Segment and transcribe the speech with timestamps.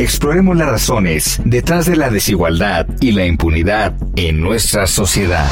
[0.00, 5.46] Exploremos las razones detrás de la desigualdad y la impunidad en nuestra sociedad.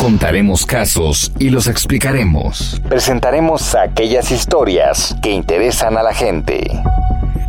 [0.00, 2.80] Contaremos casos y los explicaremos.
[2.88, 6.64] Presentaremos aquellas historias que interesan a la gente.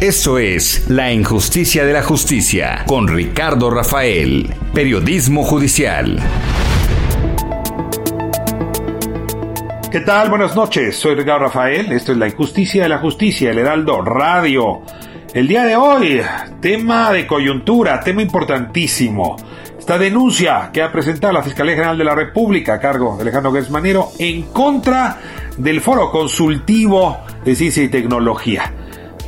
[0.01, 6.19] Esto es La Injusticia de la Justicia con Ricardo Rafael, Periodismo Judicial.
[9.89, 10.29] ¿Qué tal?
[10.29, 14.81] Buenas noches, soy Ricardo Rafael, esto es La Injusticia de la Justicia, el Heraldo Radio.
[15.35, 16.21] El día de hoy,
[16.61, 19.35] tema de coyuntura, tema importantísimo.
[19.77, 23.51] Esta denuncia que ha presentado la Fiscalía General de la República a cargo de Alejandro
[23.51, 25.19] Gersmanero en contra
[25.57, 28.71] del Foro Consultivo de Ciencia y Tecnología.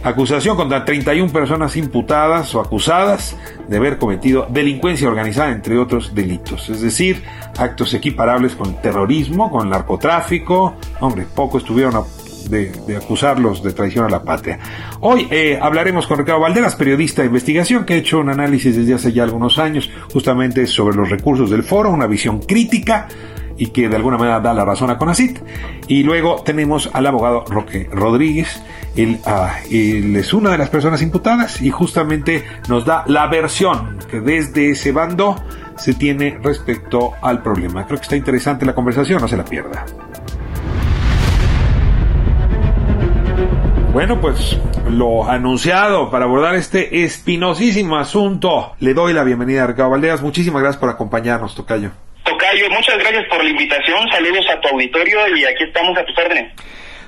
[0.01, 3.35] Acusación contra 31 personas imputadas o acusadas
[3.67, 6.69] de haber cometido delincuencia organizada, entre otros delitos.
[6.69, 7.21] Es decir,
[7.57, 10.75] actos equiparables con terrorismo, con narcotráfico.
[11.01, 11.97] Hombre, poco estuvieron
[12.49, 14.59] de, acusarlos de traición a la patria.
[15.01, 18.93] Hoy eh, hablaremos con Ricardo Valderas, periodista de investigación, que ha hecho un análisis desde
[18.93, 23.07] hace ya algunos años justamente sobre los recursos del foro, una visión crítica
[23.57, 25.39] y que de alguna manera da la razón a Conacit.
[25.87, 28.61] Y luego tenemos al abogado Roque Rodríguez.
[28.95, 33.97] Él, ah, él, es una de las personas imputadas y justamente nos da la versión
[34.09, 35.35] que desde ese bando
[35.77, 37.85] se tiene respecto al problema.
[37.85, 39.85] Creo que está interesante la conversación, no se la pierda.
[43.97, 44.55] Bueno, pues
[44.91, 48.75] lo anunciado para abordar este espinosísimo asunto.
[48.79, 49.97] Le doy la bienvenida a Ricardo.
[50.21, 51.89] Muchísimas gracias por acompañarnos, Tocayo.
[52.23, 54.07] Tocayo, muchas gracias por la invitación.
[54.11, 56.53] Saludos a tu auditorio y aquí estamos a tus órdenes.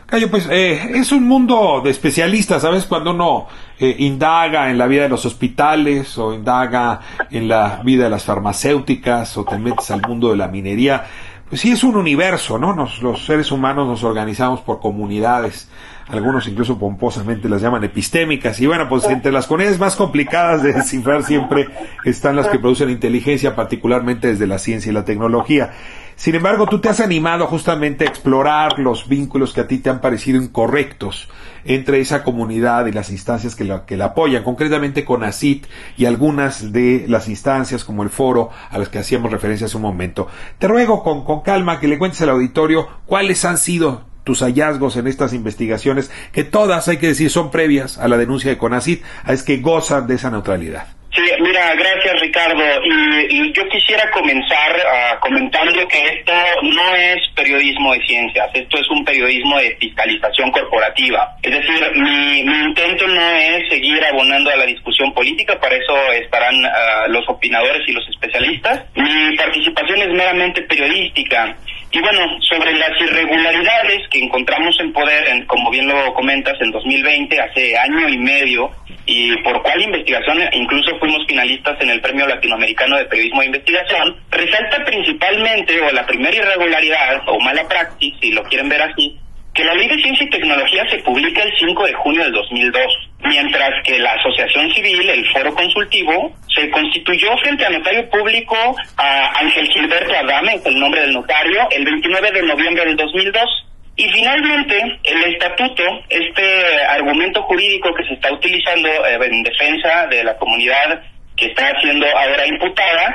[0.08, 2.88] Cayo, pues eh, es un mundo de especialistas, ¿sabes?
[2.88, 3.48] Cuando uno
[3.80, 8.24] eh, indaga en la vida de los hospitales o indaga en la vida de las
[8.24, 11.06] farmacéuticas o te metes al mundo de la minería,
[11.50, 12.74] pues sí es un universo, ¿no?
[12.74, 15.68] Nos, los seres humanos nos organizamos por comunidades
[16.10, 18.60] algunos incluso pomposamente las llaman epistémicas.
[18.60, 21.70] Y bueno, pues entre las comunidades más complicadas de descifrar siempre
[22.04, 25.72] están las que producen inteligencia, particularmente desde la ciencia y la tecnología.
[26.20, 29.90] Sin embargo, tú te has animado justamente a explorar los vínculos que a ti te
[29.90, 31.30] han parecido incorrectos
[31.64, 36.04] entre esa comunidad y las instancias que la, que la apoyan, concretamente con ACIT y
[36.04, 40.28] algunas de las instancias como el foro a las que hacíamos referencia hace un momento.
[40.58, 44.98] Te ruego con, con calma que le cuentes al auditorio cuáles han sido tus hallazgos
[44.98, 49.00] en estas investigaciones, que todas, hay que decir, son previas a la denuncia de CONACID,
[49.26, 50.99] es que gozan de esa neutralidad.
[51.12, 52.64] Sí, mira, gracias Ricardo.
[52.86, 58.90] Y, yo quisiera comenzar uh, comentando que esto no es periodismo de ciencias, esto es
[58.90, 61.36] un periodismo de fiscalización corporativa.
[61.42, 66.12] Es decir, mi, mi intento no es seguir abonando a la discusión política, para eso
[66.14, 68.86] estarán ah, los opinadores y los especialistas.
[68.96, 71.56] Mi participación es meramente periodística.
[71.92, 76.70] Y bueno, sobre las irregularidades que encontramos en poder, en, como bien lo comentas, en
[76.70, 78.70] 2020, hace año y medio,
[79.10, 84.16] y por cuál investigación incluso fuimos finalistas en el Premio Latinoamericano de Periodismo de Investigación,
[84.30, 89.18] resalta principalmente, o la primera irregularidad, o mala praxis, si lo quieren ver así,
[89.56, 92.84] que la Ley de Ciencia y Tecnología se publica el 5 de junio del 2002,
[93.24, 98.56] mientras que la Asociación Civil, el Foro Consultivo, se constituyó frente al notario público
[98.98, 103.69] a Ángel Gilberto Adame, el nombre del notario, el 29 de noviembre del 2002.
[104.00, 110.24] Y finalmente, el estatuto, este argumento jurídico que se está utilizando eh, en defensa de
[110.24, 111.02] la comunidad
[111.36, 113.14] que está siendo ahora imputada,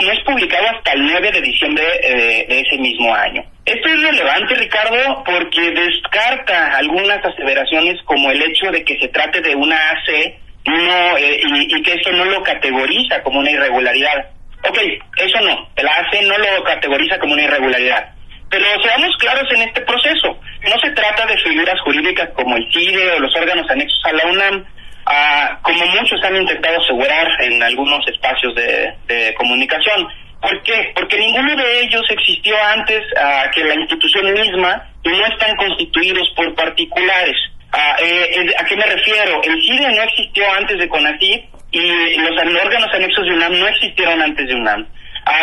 [0.00, 3.42] no es publicado hasta el 9 de diciembre eh, de ese mismo año.
[3.66, 9.42] Esto es relevante, Ricardo, porque descarta algunas aseveraciones como el hecho de que se trate
[9.42, 10.34] de una AC
[10.64, 14.30] no, eh, y, que eso no lo categoriza como una irregularidad.
[14.66, 14.78] Ok,
[15.18, 18.17] eso no, la AC no lo categoriza como una irregularidad.
[18.50, 23.12] Pero seamos claros en este proceso, no se trata de figuras jurídicas como el CIDE
[23.12, 24.64] o los órganos anexos a la UNAM,
[25.10, 30.06] Ah, como muchos han intentado asegurar en algunos espacios de, comunicación.
[30.40, 30.92] ¿Por qué?
[30.94, 36.28] Porque ninguno de ellos existió antes ah, que la institución misma y no están constituidos
[36.36, 37.36] por particulares.
[37.72, 39.42] Ah, eh, ¿A qué me refiero?
[39.44, 44.20] El CIDE no existió antes de CONACYT y los órganos anexos de UNAM no existieron
[44.20, 44.86] antes de UNAM.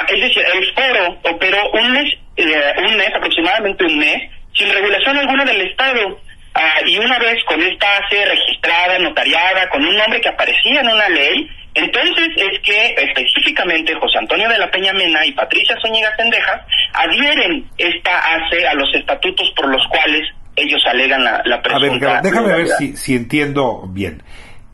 [0.07, 5.17] Es decir, el foro operó un mes, eh, un mes, aproximadamente un mes, sin regulación
[5.17, 6.19] alguna del Estado.
[6.53, 10.87] Ah, y una vez con esta ACE registrada, notariada, con un nombre que aparecía en
[10.87, 16.15] una ley, entonces es que específicamente José Antonio de la Peña Mena y Patricia Zúñiga
[16.15, 16.61] Sendejas
[16.93, 22.19] adhieren esta ACE a los estatutos por los cuales ellos alegan la, la presunta...
[22.19, 24.23] A ver, déjame ver si, si entiendo bien.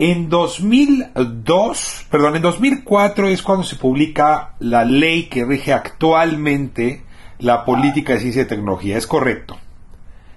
[0.04, 7.04] En 2002, perdón, en 2004 es cuando se publica la ley que rige actualmente
[7.38, 9.60] la política de ciencia y tecnología, ¿es correcto?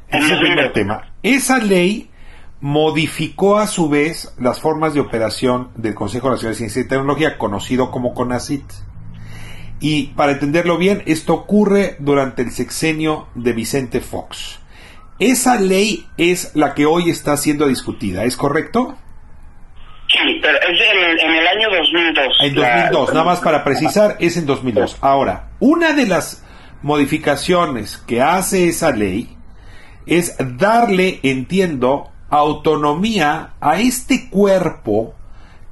[0.09, 1.15] Ese es el primer tema.
[1.23, 2.11] Esa ley
[2.61, 7.39] modificó a su vez las formas de operación del Consejo Nacional de Ciencia y Tecnología,
[7.39, 8.71] conocido como CONACIT.
[9.81, 14.59] Y para entenderlo bien, esto ocurre durante el sexenio de Vicente Fox.
[15.19, 18.99] Esa ley es la que hoy está siendo discutida, ¿es correcto?
[20.15, 22.37] Sí, pero es en, en el año 2002.
[22.41, 24.99] En 2002, nada más para precisar, es en 2002.
[25.01, 26.45] Ahora, una de las
[26.83, 29.37] modificaciones que hace esa ley
[30.07, 35.15] es darle, entiendo, autonomía a este cuerpo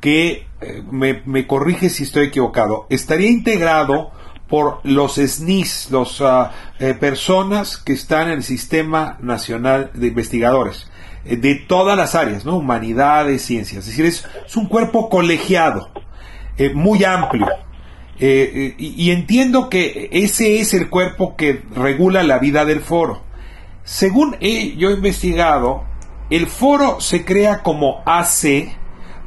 [0.00, 4.10] que, eh, me, corrige si estoy equivocado, estaría integrado
[4.48, 10.90] por los SNIS, las ah, eh, personas que están en el Sistema Nacional de Investigadores,
[11.24, 12.56] de todas las áreas, ¿no?
[12.56, 13.86] Humanidades, ciencias.
[13.86, 15.90] Es decir, es, un cuerpo colegiado,
[16.74, 17.48] muy amplio.
[18.18, 23.22] Y, y entiendo que ese es el cuerpo que regula la vida del foro.
[23.84, 25.84] Según he, yo he investigado,
[26.30, 28.72] el foro se crea como AC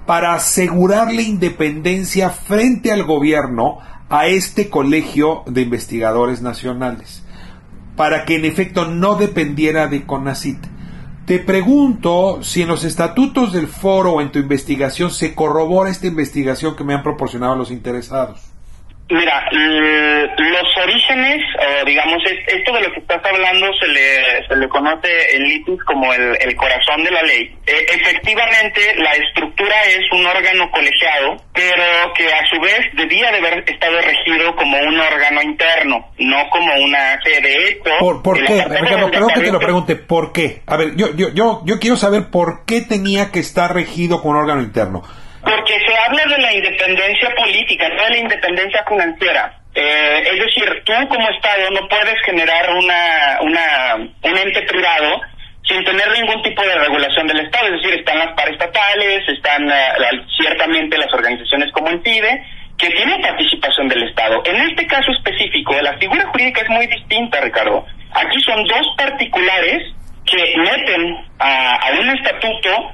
[0.06, 7.24] para asegurar la independencia frente al gobierno a este colegio de investigadores nacionales,
[7.96, 10.58] para que en efecto no dependiera de CONACIT.
[11.26, 16.06] Te pregunto si en los estatutos del foro o en tu investigación se corrobora esta
[16.06, 18.55] investigación que me han proporcionado los interesados.
[19.08, 24.68] Mira, los orígenes, o digamos, esto de lo que estás hablando se le, se le
[24.68, 27.56] conoce en litis como el, el corazón de la ley.
[27.68, 33.38] E, efectivamente, la estructura es un órgano colegiado, pero que a su vez debía de
[33.38, 37.80] haber estado regido como un órgano interno, no como una sede.
[38.00, 38.66] ¿Por, por qué?
[38.66, 40.64] Ricardo, creo que te lo pregunte, ¿por qué?
[40.66, 44.32] A ver, yo, yo, yo, yo quiero saber por qué tenía que estar regido con
[44.32, 45.04] un órgano interno.
[45.46, 49.54] Porque se habla de la independencia política, no de la independencia financiera.
[49.76, 55.22] Eh, es decir, tú como Estado no puedes generar una, una, un ente privado
[55.68, 57.68] sin tener ningún tipo de regulación del Estado.
[57.68, 62.44] Es decir, están las paraestatales, están uh, ciertamente las organizaciones como el PIDE,
[62.78, 64.42] que tienen participación del Estado.
[64.46, 67.86] En este caso específico, la figura jurídica es muy distinta, Ricardo.
[68.14, 69.94] Aquí son dos particulares
[70.26, 72.92] que meten a un estatuto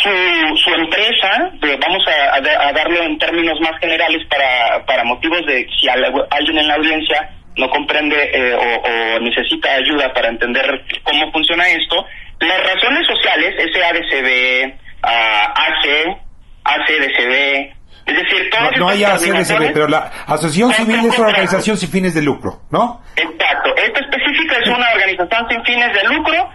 [0.00, 5.66] su, su empresa, vamos a, a, darlo en términos más generales para, para motivos de
[5.78, 10.64] si alguien en la audiencia no comprende eh, o, necesita ayuda para entender
[11.02, 12.04] cómo funciona esto,
[12.40, 14.72] las razones sociales, SADCB,
[15.02, 16.16] AC,
[16.64, 21.76] ACDCB, es decir, todas no, no hay ACDCB, pero la Asociación Civil es una organización
[21.76, 23.02] sin fines de lucro, ¿no?
[23.16, 23.76] Exacto.
[23.76, 26.48] Esta específica es una organización sin fines de lucro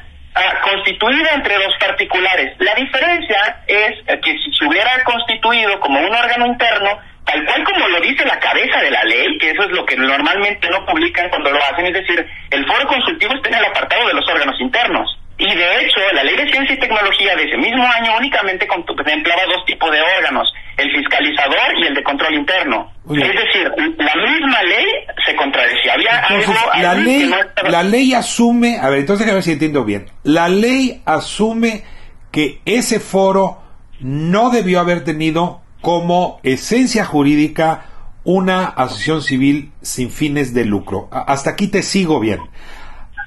[0.62, 2.56] constituida entre dos particulares.
[2.60, 7.88] La diferencia es que si se hubiera constituido como un órgano interno, tal cual como
[7.88, 11.30] lo dice la cabeza de la ley, que eso es lo que normalmente no publican
[11.30, 14.60] cuando lo hacen, es decir, el foro consultivo está en el apartado de los órganos
[14.60, 15.18] internos.
[15.40, 19.46] Y de hecho, la ley de ciencia y tecnología de ese mismo año únicamente contemplaba
[19.46, 22.92] dos tipos de órganos, el fiscalizador y el de control interno.
[23.10, 24.86] Es decir, la misma ley
[25.26, 25.94] se contradecía.
[25.94, 27.32] Había algo la ley,
[27.70, 30.08] la ley asume, a ver, entonces a ver si entiendo bien.
[30.24, 31.84] La ley asume
[32.32, 33.62] que ese foro
[34.00, 37.86] no debió haber tenido como esencia jurídica
[38.24, 41.08] una asociación civil sin fines de lucro.
[41.12, 42.42] Hasta aquí te sigo bien.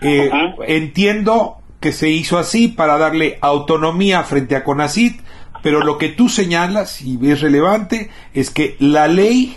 [0.02, 0.30] Eh,
[0.66, 5.22] entiendo que se hizo así para darle autonomía frente a CONACIT,
[5.62, 9.56] pero lo que tú señalas, y es relevante, es que la ley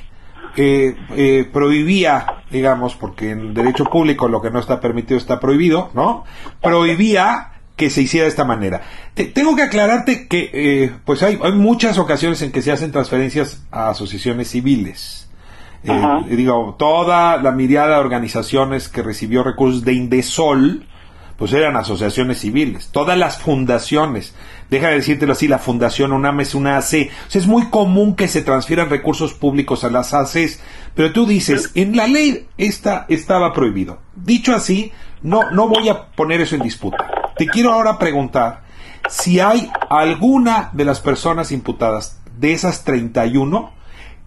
[0.55, 5.89] eh, eh, prohibía, digamos, porque en derecho público lo que no está permitido está prohibido,
[5.95, 6.25] ¿no?
[6.61, 8.81] Prohibía que se hiciera de esta manera.
[9.33, 13.65] tengo que aclararte que, eh, pues hay, hay, muchas ocasiones en que se hacen transferencias
[13.71, 15.27] a asociaciones civiles.
[16.29, 20.85] digo, toda la mirada de organizaciones que recibió recursos de Indesol,
[21.43, 24.33] pues eran asociaciones civiles, todas las fundaciones,
[24.69, 28.15] deja de decírtelo así, la fundación UNAM es una AC, o sea, es muy común
[28.15, 30.61] que se transfieran recursos públicos a las ACs,
[30.95, 33.99] pero tú dices, en la ley esta estaba prohibido.
[34.15, 37.11] Dicho así, no, no voy a poner eso en disputa.
[37.35, 38.63] Te quiero ahora preguntar
[39.09, 43.73] si hay alguna de las personas imputadas de esas 31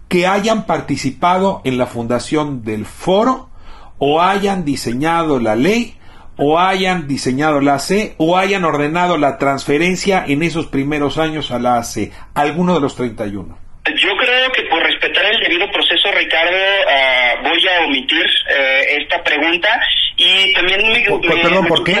[0.07, 3.49] que hayan participado en la fundación del foro
[3.97, 5.96] o hayan diseñado la ley
[6.37, 11.59] o hayan diseñado la AC o hayan ordenado la transferencia en esos primeros años a
[11.59, 13.57] la AC, alguno de los 31.
[13.95, 16.57] Yo creo que por respetar el debido proceso, Ricardo,
[16.89, 19.69] ah, voy a omitir eh, esta pregunta
[20.17, 21.93] y también me, perdón, ¿por qué?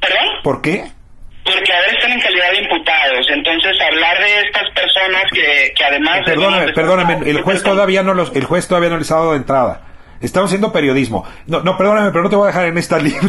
[0.00, 0.28] ¿Perdón?
[0.42, 0.84] ¿Por qué?
[1.44, 6.20] Porque ahora están en calidad de imputados, entonces hablar de estas personas que, que además...
[6.24, 9.38] Perdóname, perdóname, el juez todavía no los, el juez todavía no les ha dado de
[9.38, 9.91] entrada.
[10.22, 11.24] Estamos haciendo periodismo.
[11.46, 13.28] No, no, perdóname, pero no te voy a dejar en esta libre,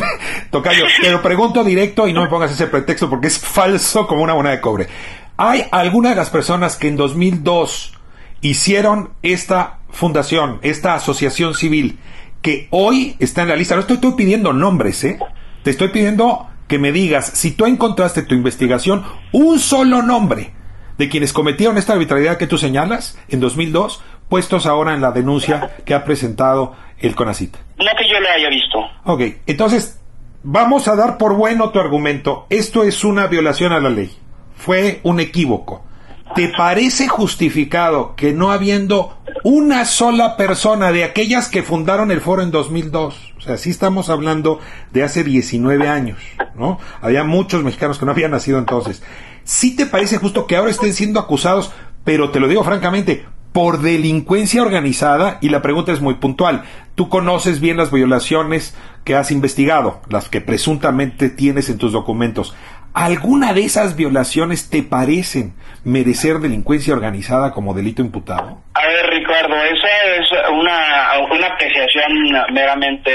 [0.51, 0.85] Tocayo.
[1.01, 4.35] Te lo pregunto directo y no me pongas ese pretexto porque es falso como una
[4.35, 4.87] moneda de cobre.
[5.35, 7.93] ¿Hay alguna de las personas que en 2002
[8.41, 11.97] hicieron esta fundación, esta asociación civil,
[12.41, 13.73] que hoy está en la lista?
[13.75, 15.17] No estoy, estoy pidiendo nombres, ¿eh?
[15.63, 20.53] Te estoy pidiendo que me digas, si tú encontraste tu investigación, un solo nombre
[20.97, 24.01] de quienes cometieron esta arbitrariedad que tú señalas en 2002,
[24.33, 27.55] puestos ahora en la denuncia que ha presentado el CONACIT.
[27.77, 28.79] No que yo lo haya visto.
[29.03, 30.01] Ok, entonces
[30.41, 32.47] vamos a dar por bueno tu argumento.
[32.49, 34.11] Esto es una violación a la ley.
[34.55, 35.85] Fue un equívoco.
[36.33, 42.41] ¿Te parece justificado que no habiendo una sola persona de aquellas que fundaron el foro
[42.41, 44.59] en 2002, o sea, sí estamos hablando
[44.91, 46.17] de hace 19 años,
[46.55, 46.79] ¿no?
[47.01, 49.03] Había muchos mexicanos que no habían nacido entonces.
[49.43, 51.71] ¿Sí te parece justo que ahora estén siendo acusados,
[52.03, 56.63] pero te lo digo francamente, por delincuencia organizada y la pregunta es muy puntual.
[56.95, 62.55] Tú conoces bien las violaciones que has investigado, las que presuntamente tienes en tus documentos.
[62.93, 68.61] ¿Alguna de esas violaciones te parecen merecer delincuencia organizada como delito imputado?
[68.75, 73.11] A ver, Ricardo, esa es una, una apreciación meramente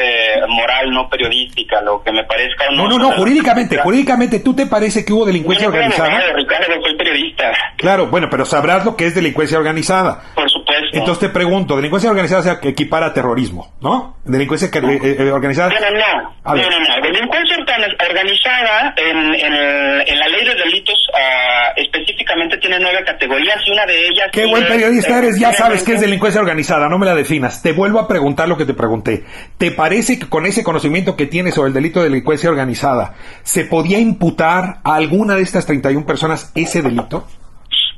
[0.49, 2.64] moral, no periodística, lo que me parezca.
[2.75, 6.20] No, no, no, jurídicamente, jurídicamente, ¿tú te parece que hubo delincuencia organizada?
[6.35, 7.52] Ricardo, soy periodista.
[7.76, 10.23] Claro, bueno, pero sabrás lo que es delincuencia organizada.
[10.35, 10.57] Por supuesto.
[10.92, 14.16] Entonces te pregunto, delincuencia organizada se equipara a terrorismo, ¿no?
[14.25, 15.70] Delincuencia eh, eh, organizada.
[15.70, 16.54] No, no, no.
[16.54, 23.56] no, no, Delincuencia organizada en, en, la ley de delitos uh, específicamente tiene nueve categorías
[23.66, 24.26] y una de ellas.
[24.32, 27.62] Qué buen periodista eres, ya sabes que es delincuencia organizada, no me la definas.
[27.62, 29.25] Te vuelvo a preguntar lo que te pregunté.
[29.56, 33.64] ¿Te parece que con ese conocimiento que tienes sobre el delito de delincuencia organizada, se
[33.64, 37.26] podía imputar a alguna de estas 31 personas ese delito?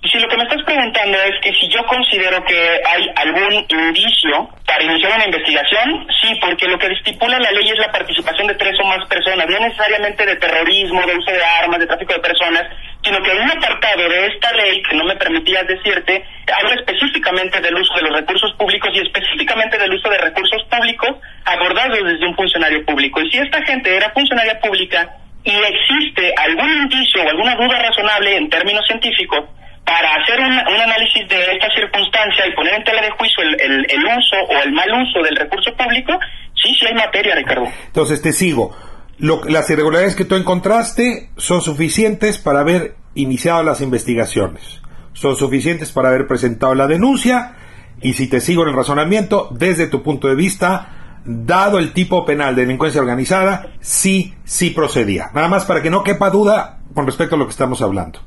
[0.03, 4.49] Si lo que me estás preguntando es que si yo considero que hay algún indicio
[4.67, 8.55] para iniciar una investigación, sí, porque lo que estipula la ley es la participación de
[8.55, 12.21] tres o más personas, no necesariamente de terrorismo, de uso de armas, de tráfico de
[12.21, 12.65] personas,
[13.05, 17.75] sino que un apartado de esta ley que no me permitía decirte, habla específicamente del
[17.75, 21.11] uso de los recursos públicos y específicamente del uso de recursos públicos
[21.45, 23.21] abordados desde un funcionario público.
[23.21, 25.15] Y si esta gente era funcionaria pública
[25.45, 29.45] y existe algún indicio o alguna duda razonable en términos científicos,
[29.91, 34.37] para hacer un, análisis de esta circunstancia y poner en tela de juicio el, uso
[34.49, 36.13] o el mal uso del recurso público,
[36.55, 37.67] sí, sí hay materia, Ricardo.
[37.87, 38.77] Entonces te sigo.
[39.19, 44.81] las irregularidades que tú encontraste son suficientes para haber iniciado las investigaciones.
[45.13, 47.57] Son suficientes para haber presentado la denuncia
[48.01, 52.25] y si te sigo en el razonamiento, desde tu punto de vista, dado el tipo
[52.25, 55.31] penal de delincuencia organizada, sí, sí procedía.
[55.35, 58.21] Nada más para que no quepa duda con respecto a lo que estamos hablando.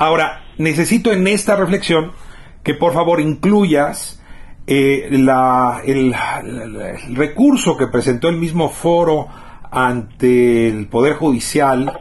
[0.00, 2.12] Ahora, necesito en esta reflexión
[2.62, 4.18] que por favor incluyas
[4.66, 6.14] eh, el,
[7.14, 9.28] recurso que presentó el mismo foro
[9.70, 12.00] ante el Poder Judicial,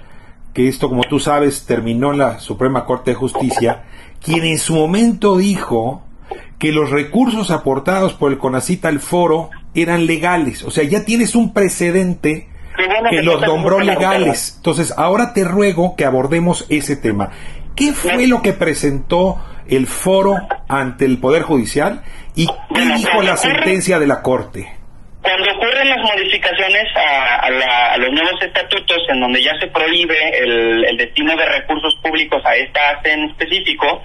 [0.54, 3.84] que esto, como tú sabes, terminó en la Suprema Corte de Justicia,
[4.24, 6.02] quien en su momento dijo
[6.58, 10.64] que los recursos aportados por el CONACIT al foro eran legales.
[10.64, 12.48] O sea, ya tienes un precedente
[13.10, 14.54] que los nombró legales.
[14.58, 17.32] Entonces, ahora te ruego que abordemos ese tema.
[17.80, 19.38] ¿Qué fue lo que presentó
[19.70, 20.36] el foro
[20.68, 22.02] ante el Poder Judicial
[22.36, 24.68] y qué dijo la sentencia de la Corte?
[25.22, 31.38] Cuando ocurren las modificaciones a, los nuevos estatutos en donde ya se prohíbe el, destino
[31.38, 34.04] de recursos públicos a esta en específico,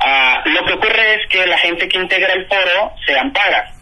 [0.00, 3.72] ah, lo que ocurre es que la gente que integra el foro se ampara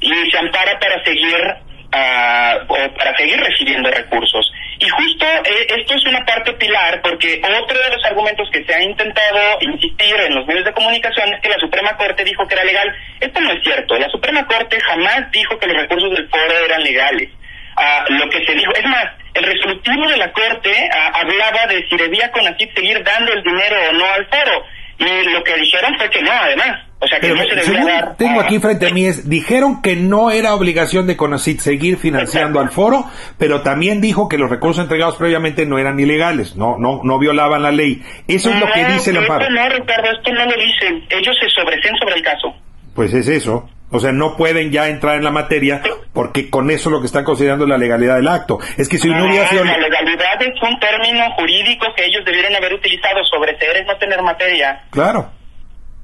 [0.00, 4.52] y se ampara para seguir uh, o para seguir recibiendo recursos.
[4.84, 8.74] Y justo eh, esto es una parte pilar porque otro de los argumentos que se
[8.74, 12.54] ha intentado insistir en los medios de comunicación es que la Suprema Corte dijo que
[12.54, 12.94] era legal.
[13.18, 13.96] Esto no es cierto.
[13.96, 17.30] La Suprema Corte jamás dijo que los recursos del foro eran legales.
[17.76, 21.88] Uh, lo que se dijo, es más, el resolutivo de la Corte uh, hablaba de
[21.88, 24.66] si debía CONACYT seguir dando el dinero o no al foro.
[24.98, 26.82] Y lo que dijeron fue que no, además.
[27.04, 30.30] O sea, que no se debía Tengo aquí frente a mí es, dijeron que no
[30.30, 33.04] era obligación de CONACIT seguir financiando al foro,
[33.38, 37.62] pero también dijo que los recursos entregados previamente no eran ilegales, no no no violaban
[37.62, 38.02] la ley.
[38.26, 39.50] Eso es lo que dice el amparo.
[39.50, 41.04] No, Ricardo, esto no lo dicen.
[41.10, 42.54] Ellos se sobreseen sobre el caso.
[42.94, 43.68] Pues es eso.
[43.90, 45.80] O sea, no pueden ya entrar en la materia
[46.12, 48.58] porque con eso lo que están considerando es la legalidad del acto.
[48.76, 49.64] Es que si no, hubiera sido...
[49.64, 53.22] La legalidad es un término jurídico que ellos debieron haber utilizado.
[53.24, 54.82] Sobre ser es no tener materia.
[54.90, 55.30] Claro.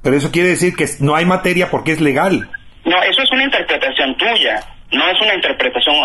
[0.01, 2.49] Pero eso quiere decir que no hay materia porque es legal.
[2.85, 4.63] No, eso es una interpretación tuya.
[4.91, 5.95] No es una interpretación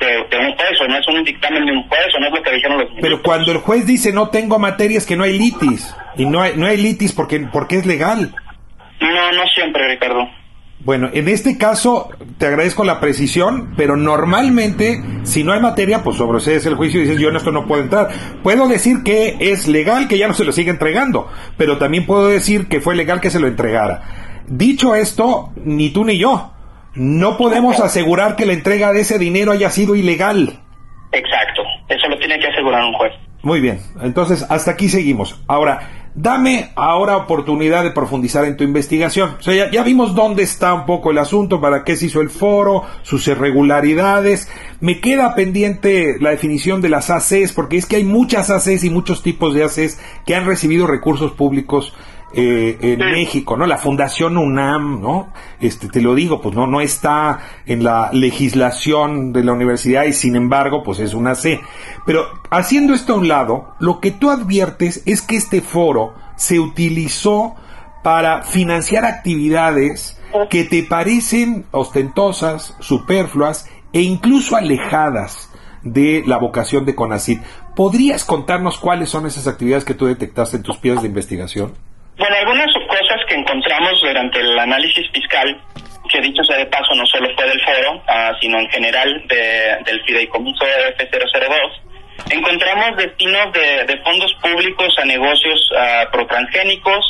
[0.00, 2.42] de, un juez, o no es un dictamen de un juez, o no es lo
[2.42, 5.38] que dijeron los Pero cuando el juez dice no tengo materia es que no hay
[5.38, 5.94] litis.
[6.16, 8.34] Y no hay, no hay litis porque, porque es legal.
[9.00, 10.28] No, no siempre, Ricardo.
[10.84, 16.16] Bueno, en este caso te agradezco la precisión, pero normalmente si no hay materia, pues
[16.16, 18.08] sobresees el juicio y dices yo en esto no puedo entrar.
[18.42, 22.26] Puedo decir que es legal que ya no se lo siga entregando, pero también puedo
[22.26, 24.42] decir que fue legal que se lo entregara.
[24.48, 26.52] Dicho esto, ni tú ni yo,
[26.94, 30.58] no podemos asegurar que la entrega de ese dinero haya sido ilegal.
[31.12, 33.12] Exacto, eso lo tiene que asegurar un juez.
[33.44, 35.40] Muy bien, entonces hasta aquí seguimos.
[35.46, 39.36] Ahora, dame ahora oportunidad de profundizar en tu investigación.
[39.38, 42.30] O sea, ya, vimos dónde está un poco el asunto, para qué se hizo el
[42.30, 44.48] foro, sus irregularidades.
[44.80, 48.90] Me queda pendiente la definición de las ACs, porque es que hay muchas ACs y
[48.90, 51.94] muchos tipos de ACs que han recibido recursos públicos
[52.34, 53.66] eh, en México, ¿no?
[53.66, 55.32] La Fundación UNAM, ¿no?
[55.60, 60.12] Este, te lo digo, pues no, no está en la legislación de la universidad y
[60.12, 61.60] sin embargo, pues es una C.
[62.06, 66.58] Pero haciendo esto a un lado, lo que tú adviertes es que este foro se
[66.58, 67.54] utilizó
[68.02, 70.18] para financiar actividades
[70.50, 75.50] que te parecen ostentosas, superfluas e incluso alejadas
[75.82, 77.42] de la vocación de CONACYT.
[77.76, 81.72] ¿Podrías contarnos cuáles son esas actividades que tú detectaste en tus piezas de investigación?
[82.16, 85.58] Bueno, algunas cosas que encontramos durante el análisis fiscal,
[86.10, 90.02] que dicho sea de paso no solo fue del foro, ah, sino en general del
[90.04, 90.64] fideicomiso
[90.98, 91.80] F002,
[92.30, 97.00] encontramos destinos de, fondos públicos a negocios uh, uh,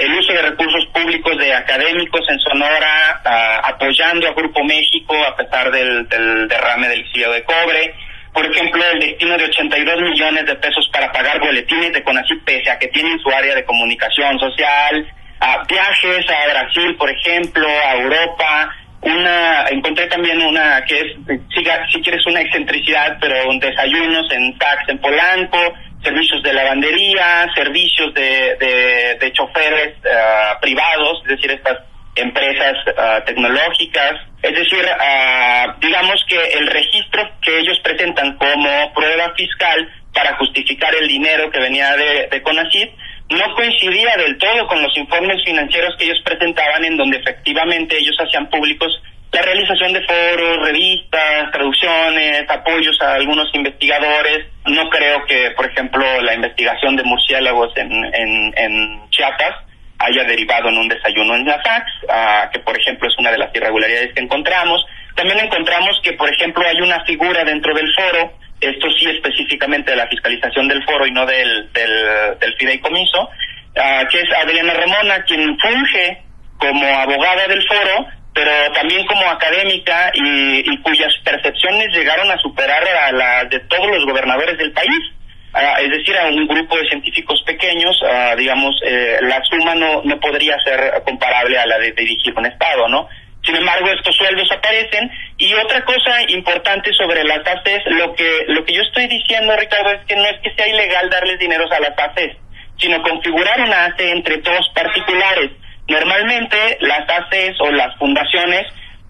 [0.00, 3.20] el uso de recursos públicos de académicos en Sonora,
[3.64, 7.94] apoyando a Grupo México a pesar del, del derrame del exilio de cobre,
[8.36, 12.70] por ejemplo, el destino de 82 millones de pesos para pagar boletines de CONACYT pese
[12.70, 15.06] a que tienen su área de comunicación social,
[15.40, 21.06] a viajes a Brasil, por ejemplo, a Europa, una encontré también una que es
[21.54, 25.58] si, si quieres una excentricidad pero un desayunos en tax en Polanco
[26.02, 31.78] servicios de lavandería servicios de, de, de choferes uh, privados es decir estas
[32.16, 39.32] empresas uh, tecnológicas es decir, uh, digamos que el registro que ellos presentan como prueba
[39.34, 42.90] fiscal para justificar el dinero que venía de, de CONACYT
[43.30, 48.16] no coincidía del todo con los informes financieros que ellos presentaban en donde efectivamente ellos
[48.20, 48.92] hacían públicos
[49.32, 54.46] la realización de foros, revistas, traducciones, apoyos a algunos investigadores.
[54.64, 59.65] No creo que, por ejemplo, la investigación de murciélagos en, en, en Chiapas
[59.98, 63.38] haya derivado en un desayuno en la FAX, ah, que por ejemplo es una de
[63.38, 64.84] las irregularidades que encontramos.
[65.14, 69.96] También encontramos que, por ejemplo, hay una figura dentro del foro, esto sí específicamente de
[69.96, 73.30] la fiscalización del foro y no del, del, fideicomiso,
[73.76, 76.22] ah, que es Adriana Ramona, quien funge
[76.58, 82.82] como abogada del foro, pero también como académica y, y cuyas percepciones llegaron a superar
[82.86, 85.12] a las de todos los gobernadores del país.
[85.58, 90.02] Ah, es decir, a un grupo de científicos pequeños, ah, digamos, eh, la suma no,
[90.02, 93.08] no podría ser comparable a la de dirigir un Estado, ¿no?
[93.42, 95.10] Sin embargo, estos sueldos aparecen.
[95.38, 99.92] Y otra cosa importante sobre las ACES, lo que, lo que yo estoy diciendo, Ricardo,
[99.92, 102.36] es que no es que sea ilegal darles dinero a las ACES,
[102.76, 105.52] sino configurar una ACE entre todos particulares.
[105.88, 108.66] Normalmente las ACES o las fundaciones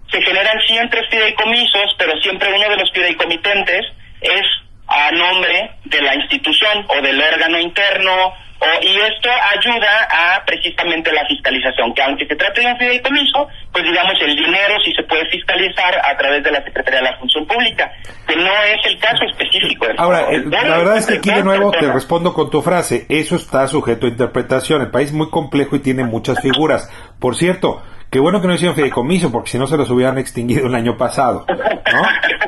[0.09, 3.81] se generan siempre fideicomisos, pero siempre uno de los fideicomitentes
[4.21, 4.45] es
[4.87, 8.33] a nombre de la institución o del órgano interno
[8.81, 13.83] y esto ayuda a precisamente la fiscalización, que aunque se trate de un fideicomiso, pues
[13.83, 17.45] digamos el dinero sí se puede fiscalizar a través de la Secretaría de la Función
[17.45, 17.91] Pública,
[18.27, 19.85] que no es el caso específico.
[19.97, 23.67] Ahora, la verdad es que aquí de nuevo te respondo con tu frase, eso está
[23.67, 26.89] sujeto a interpretación, el país es muy complejo y tiene muchas figuras.
[27.19, 27.83] Por cierto,
[28.17, 30.97] Qué bueno que no hicieron fideicomiso, porque si no se los hubieran extinguido el año
[30.97, 32.01] pasado, ¿no?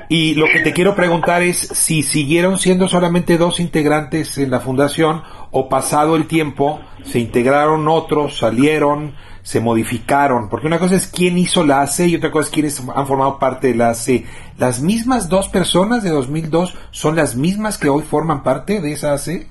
[0.10, 4.62] Y lo que te quiero preguntar es si siguieron siendo solamente dos integrantes en la
[4.62, 11.06] fundación o pasado el tiempo se integraron otros, salieron, se modificaron, porque una cosa es
[11.06, 14.26] quién hizo la AC y otra cosa es quiénes han formado parte de la AC.
[14.58, 19.14] ¿Las mismas dos personas de 2002 son las mismas que hoy forman parte de esa
[19.14, 19.46] AC?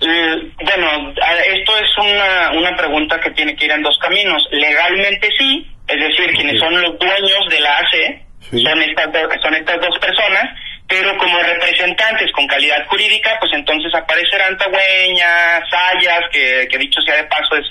[0.00, 1.12] Eh, bueno,
[1.46, 4.46] esto es una, una pregunta que tiene que ir en dos caminos.
[4.50, 9.80] Legalmente sí, es decir, quienes son los dueños de la ACE son, estas son estas
[9.80, 10.44] dos personas,
[10.86, 17.16] pero como representantes con calidad jurídica, pues entonces aparecerán Tagüeña, Sayas, que, que dicho sea
[17.16, 17.66] de paso es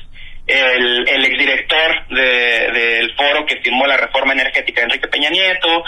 [0.48, 5.84] el, el exdirector del foro que firmó la reforma energética, Enrique Peña Nieto,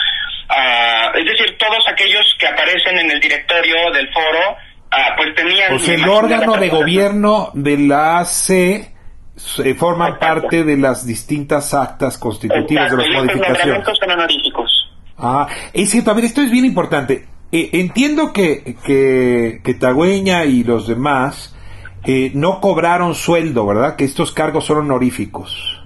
[0.49, 4.57] ah, es decir, todos aquellos que aparecen en el directorio del foro,
[4.91, 5.69] ah, pues tenían...
[5.69, 8.93] Pues el órgano de gobierno de la AC
[9.35, 13.85] se forman parte de las distintas actas constitutivas de las modificaciones.
[13.97, 14.89] son honoríficos.
[15.17, 17.27] Ah, es cierto, a ver, esto es bien importante.
[17.51, 21.55] Eh, entiendo que, que, que Tagüeña y los demás
[22.03, 23.95] eh, no cobraron sueldo, ¿verdad?
[23.95, 25.78] Que estos cargos son honoríficos.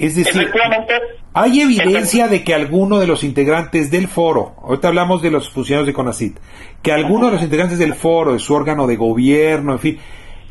[0.00, 0.50] Es decir,
[1.34, 5.86] hay evidencia de que alguno de los integrantes del foro, ahorita hablamos de los funcionarios
[5.88, 6.38] de CONACIT,
[6.82, 9.98] que alguno de los integrantes del foro, de su órgano de gobierno, en fin,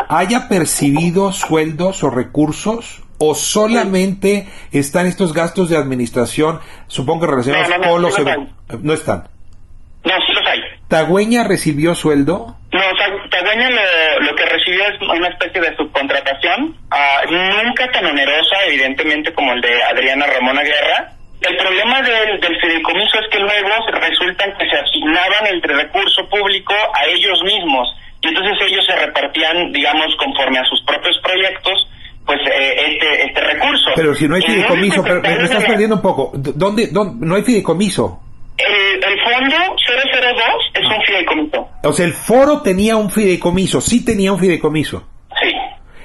[0.07, 7.69] haya percibido sueldos o recursos o solamente están estos gastos de administración, supongo que relacionados
[7.87, 8.13] con los...
[8.83, 9.29] No, están.
[10.05, 10.59] No, sí los hay.
[10.87, 12.55] ¿Tagüeña recibió sueldo?
[12.71, 12.81] No,
[13.29, 13.69] Tagüeña
[14.19, 19.61] lo, que recibió es una especie de subcontratación, ah, nunca tan onerosa, evidentemente, como el
[19.61, 21.13] de Adriana Ramona Guerra.
[21.41, 26.73] El problema del, del fideicomiso es que luego resultan que se asignaban el recurso público
[26.93, 27.87] a ellos mismos
[28.21, 31.87] y entonces ellos se repartían, digamos, conforme a sus propios proyectos,
[32.25, 33.91] pues eh, este, este recurso.
[33.95, 36.31] Pero si no hay fideicomiso, pero me, estás perdiendo un poco.
[36.35, 38.19] ¿Dónde, dónde no hay fideicomiso?
[38.57, 41.68] El, el fondo 002 es un fideicomiso.
[41.83, 45.07] O sea, el foro tenía un fideicomiso, sí tenía un fideicomiso.
[45.41, 45.51] Sí.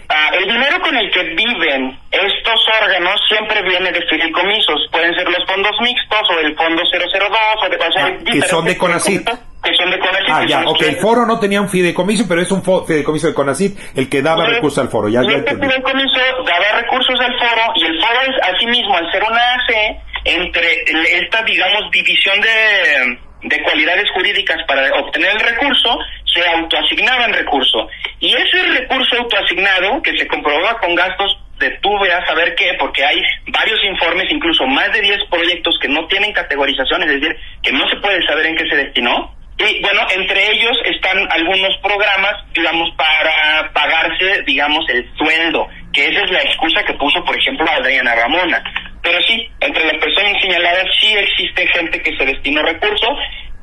[0.09, 4.89] Ah, el dinero con el que viven estos órganos siempre viene de fideicomisos.
[4.93, 7.31] Pueden ser los fondos mixtos o el fondo 002
[7.65, 9.29] o de, o sea, ah, que son de CONACYT
[9.65, 10.31] que son de CONACYT.
[10.31, 13.79] Ah, ya, ok, el foro no tenía un fideicomiso, pero es un fideicomiso de CONACYT
[13.97, 15.09] el que daba recursos al foro.
[15.09, 19.23] Ya, ya este fideicomiso daba recursos al foro y el foro es asimismo, al ser
[19.23, 20.85] una AC, entre
[21.19, 25.99] esta, digamos, división de, de cualidades jurídicas para obtener el recurso,
[26.33, 27.89] se autoasignaba el recurso.
[28.21, 33.05] Y ese recurso autoasignado, que se comprobaba con gastos de tú veas saber qué, porque
[33.05, 37.73] hay varios informes, incluso más de 10 proyectos que no tienen categorización, es decir, que
[37.73, 42.35] no se puede saber en qué se destinó, y bueno, entre ellos están algunos programas,
[42.53, 47.65] digamos, para pagarse, digamos, el sueldo, que esa es la excusa que puso, por ejemplo,
[47.71, 48.63] Adriana Ramona.
[49.05, 53.19] Pero sí, entre las personas señaladas sí existe gente que se destinó recursos,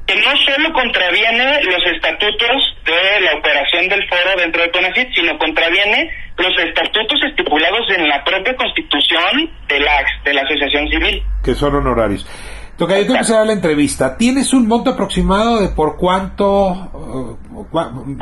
[0.06, 5.38] que no solo contraviene los estatutos de la operación del foro dentro de CONACYT, sino
[5.39, 11.23] contraviene los estatutos estipulados en la propia constitución de la, de la asociación civil.
[11.43, 12.27] Que son honorarios.
[12.77, 14.17] Toca, yo tengo que hacer la entrevista.
[14.17, 17.38] ¿Tienes un monto aproximado de por cuánto, uh,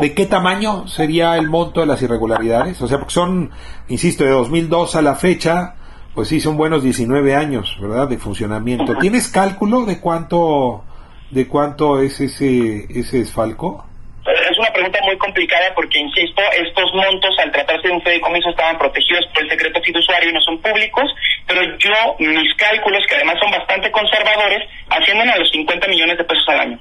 [0.01, 2.82] de qué tamaño sería el monto de las irregularidades?
[2.82, 3.51] O sea, porque son,
[3.88, 5.75] insisto, de 2002 a la fecha,
[6.13, 8.95] pues sí, son buenos 19 años, ¿verdad?, de funcionamiento.
[8.98, 10.84] ¿Tienes cálculo de cuánto,
[11.32, 13.86] de cuánto es ese, ese esfalco?
[14.26, 18.78] Es una pregunta muy complicada porque, insisto, estos montos al tratarse de un fideicomiso estaban
[18.78, 21.10] protegidos por el secreto fiduciario y no son públicos,
[21.48, 26.24] pero yo, mis cálculos, que además son bastante conservadores, ascienden a los 50 millones de
[26.24, 26.80] pesos al año.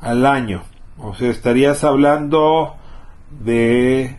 [0.00, 0.62] Al año.
[0.98, 2.76] O sea, estarías hablando
[3.30, 4.16] de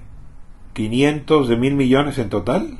[0.74, 2.78] 500, de mil millones en total.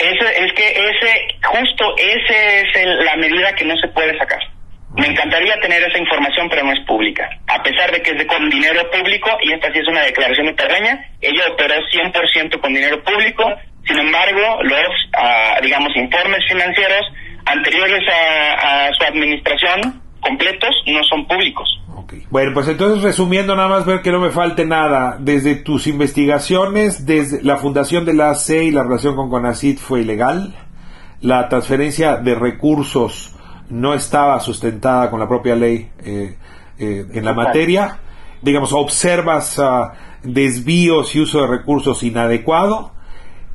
[0.00, 4.40] Ese, es que ese, justo ese es la medida que no se puede sacar.
[4.96, 7.28] Me encantaría tener esa información, pero no es pública.
[7.46, 10.46] A pesar de que es de con dinero público, y esta sí es una declaración
[10.46, 13.44] de terreña, ella operó 100% con dinero público,
[13.86, 17.06] sin embargo, los, ah, digamos, informes financieros
[17.46, 21.68] anteriores a, su administración, completos, no son públicos.
[22.30, 25.16] Bueno, pues entonces resumiendo nada más ver que no me falte nada.
[25.20, 30.00] Desde tus investigaciones, desde la fundación de la AC y la relación con CONACIT fue
[30.00, 30.56] ilegal.
[31.20, 33.34] La transferencia de recursos
[33.68, 36.36] no estaba sustentada con la propia ley eh,
[36.78, 37.98] eh, en la materia.
[38.42, 39.92] Digamos, observas ah,
[40.22, 42.92] desvíos y uso de recursos inadecuado.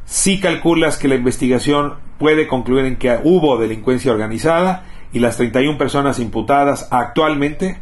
[0.05, 5.77] Si calculas que la investigación puede concluir en que hubo delincuencia organizada y las 31
[5.77, 7.81] personas imputadas actualmente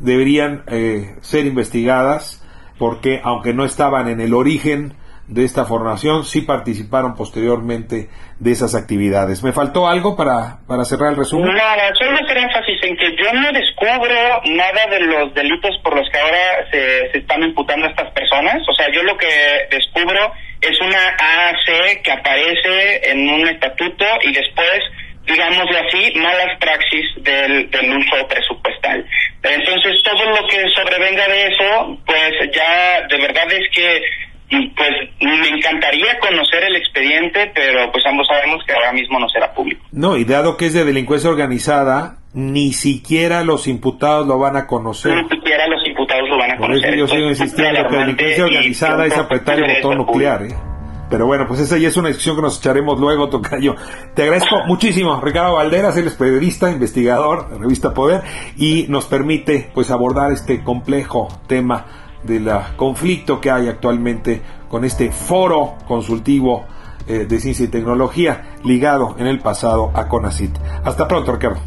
[0.00, 2.42] deberían eh, ser investigadas
[2.78, 4.94] porque aunque no estaban en el origen
[5.28, 9.42] de esta formación sí participaron posteriormente de esas actividades.
[9.42, 11.52] ¿Me faltó algo para, para cerrar el resumen?
[11.54, 16.08] Nada, solo hacer énfasis en que yo no descubro nada de los delitos por los
[16.10, 18.62] que ahora se, se están imputando a estas personas.
[18.68, 19.26] O sea, yo lo que
[19.70, 24.80] descubro es una AAC que aparece en un estatuto y después
[25.26, 29.04] digámoslo así, malas praxis del, del uso presupuestal.
[29.42, 34.02] Entonces, todo lo que sobrevenga de eso, pues ya de verdad es que
[34.48, 39.52] pues me encantaría conocer el expediente, pero pues ambos sabemos que ahora mismo no será
[39.52, 39.84] público.
[39.90, 44.66] No, y dado que es de delincuencia organizada, ni siquiera los imputados lo van a
[44.66, 45.14] conocer.
[45.16, 46.82] Ni siquiera los imputados lo van a conocer.
[46.82, 50.42] Por eso yo sigo insistiendo que delincuencia organizada es apretar el botón nuclear.
[50.42, 50.75] ¿eh?
[51.08, 53.74] Pero bueno, pues esa ya es una discusión que nos echaremos luego, Tocayo.
[54.14, 58.22] Te agradezco muchísimo, Ricardo Valderas, él es periodista, investigador de Revista Poder,
[58.56, 61.86] y nos permite pues abordar este complejo tema
[62.24, 66.66] del conflicto que hay actualmente con este foro consultivo
[67.06, 70.58] eh, de ciencia y tecnología ligado en el pasado a CONACIT.
[70.84, 71.60] Hasta pronto, Ricardo.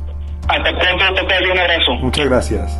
[0.48, 1.92] Hasta pronto, Tocayo, un abrazo.
[2.02, 2.80] Muchas gracias.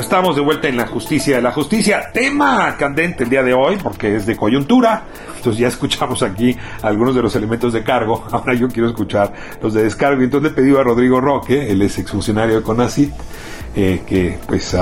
[0.00, 2.10] Estamos de vuelta en la justicia de la justicia.
[2.12, 5.04] Tema candente el día de hoy, porque es de coyuntura.
[5.36, 8.24] Entonces ya escuchamos aquí algunos de los elementos de cargo.
[8.32, 10.22] Ahora yo quiero escuchar los de descargo.
[10.22, 13.12] Entonces le pedí a Rodrigo Roque, es exfuncionario de CONACIT,
[13.76, 14.76] eh, que pues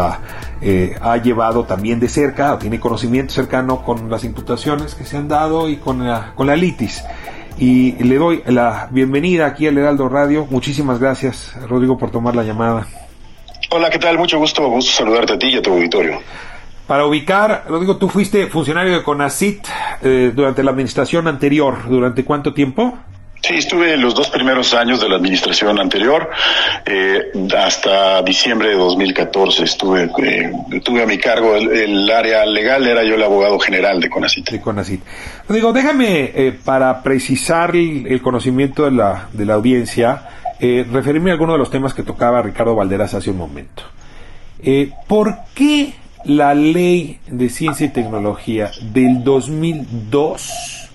[0.61, 5.16] eh, ha llevado también de cerca, o tiene conocimiento cercano con las imputaciones que se
[5.16, 7.03] han dado y con la, con la litis.
[7.59, 10.46] Y le doy la bienvenida aquí al Heraldo Radio.
[10.48, 12.87] Muchísimas gracias, Rodrigo, por tomar la llamada.
[13.75, 14.19] Hola, ¿qué tal?
[14.19, 16.21] Mucho gusto, gusto saludarte a ti y a tu auditorio.
[16.87, 19.67] Para ubicar, lo digo, tú fuiste funcionario de CONACIT
[20.03, 21.89] eh, durante la administración anterior.
[21.89, 22.99] ¿Durante cuánto tiempo?
[23.41, 26.29] Sí, estuve los dos primeros años de la administración anterior,
[26.85, 30.53] eh, hasta diciembre de 2014 estuve, eh,
[30.85, 34.51] tuve a mi cargo el, área legal, era yo el abogado general de CONACIT.
[34.51, 35.01] De CONACIT.
[35.49, 40.29] Digo, déjame, para precisar el, conocimiento de la, de la audiencia,
[40.64, 43.83] eh, referirme a algunos de los temas que tocaba Ricardo Valderas hace un momento.
[44.61, 45.94] Eh, ¿Por qué
[46.25, 50.88] la ley de ciencia y tecnología del 2002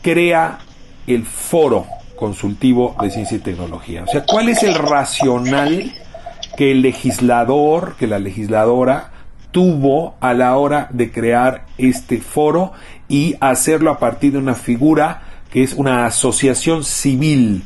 [0.00, 0.60] crea
[1.06, 1.84] el foro
[2.16, 4.04] consultivo de ciencia y tecnología?
[4.04, 5.92] O sea, ¿cuál es el racional
[6.56, 9.10] que el legislador, que la legisladora
[9.50, 12.72] tuvo a la hora de crear este foro
[13.06, 17.64] y hacerlo a partir de una figura que es una asociación civil?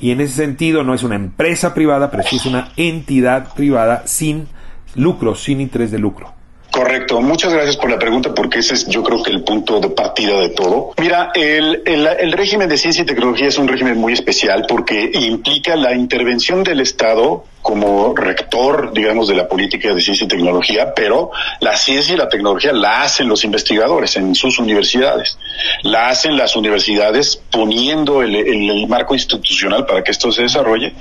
[0.00, 4.02] Y en ese sentido no es una empresa privada, pero sí es una entidad privada
[4.06, 4.48] sin
[4.94, 6.33] lucro, sin interés de lucro.
[6.74, 9.90] Correcto, muchas gracias por la pregunta porque ese es yo creo que el punto de
[9.90, 10.90] partida de todo.
[11.00, 15.76] Mira, el, el, régimen de ciencia y tecnología es un régimen muy especial porque implica
[15.76, 21.30] la intervención del Estado como rector, digamos, de la política de ciencia y tecnología, pero
[21.60, 25.38] la ciencia y la tecnología la hacen los investigadores en sus universidades.
[25.82, 30.92] La hacen las universidades poniendo el, el, marco institucional para que esto se desarrolle.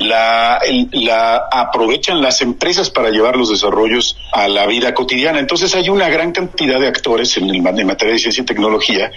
[0.00, 0.58] La,
[0.90, 5.09] la aprovechan las empresas para llevar los desarrollos a la vida cotidiana.
[5.12, 9.10] Entonces hay una gran cantidad de actores en, el, en materia de ciencia y tecnología.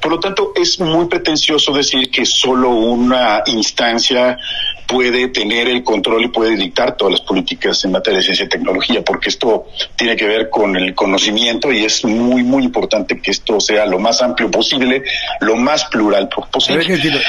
[0.00, 4.38] Por lo tanto, es muy pretencioso decir que solo una instancia
[4.88, 8.48] puede tener el control y puede dictar todas las políticas en materia de ciencia y
[8.48, 13.30] tecnología, porque esto tiene que ver con el conocimiento y es muy, muy importante que
[13.30, 15.04] esto sea lo más amplio posible,
[15.40, 16.86] lo más plural posible.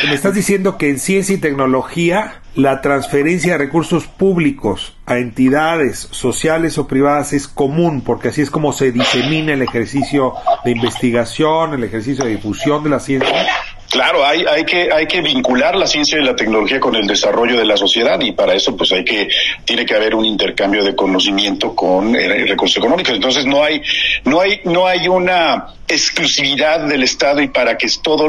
[0.07, 6.07] Me estás diciendo que en ciencia y tecnología la transferencia de recursos públicos a entidades
[6.11, 11.73] sociales o privadas es común, porque así es como se disemina el ejercicio de investigación,
[11.73, 13.47] el ejercicio de difusión de la ciencia.
[13.89, 17.57] Claro, hay, hay, que, hay que vincular la ciencia y la tecnología con el desarrollo
[17.57, 19.27] de la sociedad y para eso pues hay que,
[19.65, 23.15] tiene que haber un intercambio de conocimiento con eh, recursos económicos.
[23.15, 23.81] Entonces no hay,
[24.25, 28.27] no hay, no hay una exclusividad del Estado y para que todo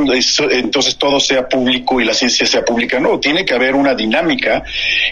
[0.51, 2.99] entonces todo sea público y la ciencia sea pública.
[2.99, 4.62] No, tiene que haber una dinámica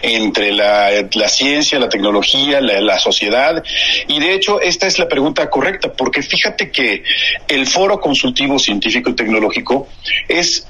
[0.01, 3.63] entre la, la ciencia, la tecnología, la, sociedad.
[4.09, 7.03] Y de hecho, esta es la pregunta correcta, porque fíjate que
[7.49, 9.87] el Foro Consultivo Científico y Tecnológico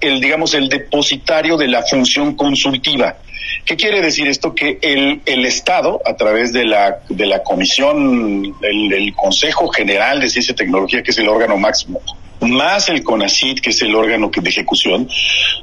[0.00, 3.16] el, digamos, el depositario de la función consultiva.
[3.64, 4.54] ¿Qué quiere decir esto?
[4.54, 10.28] Que el, el Estado, a través de la, de la Comisión, el, Consejo General de
[10.28, 12.00] Ciencia y Tecnología, que es el órgano máximo,
[12.40, 15.09] más el CONACIT, que es el órgano de ejecución,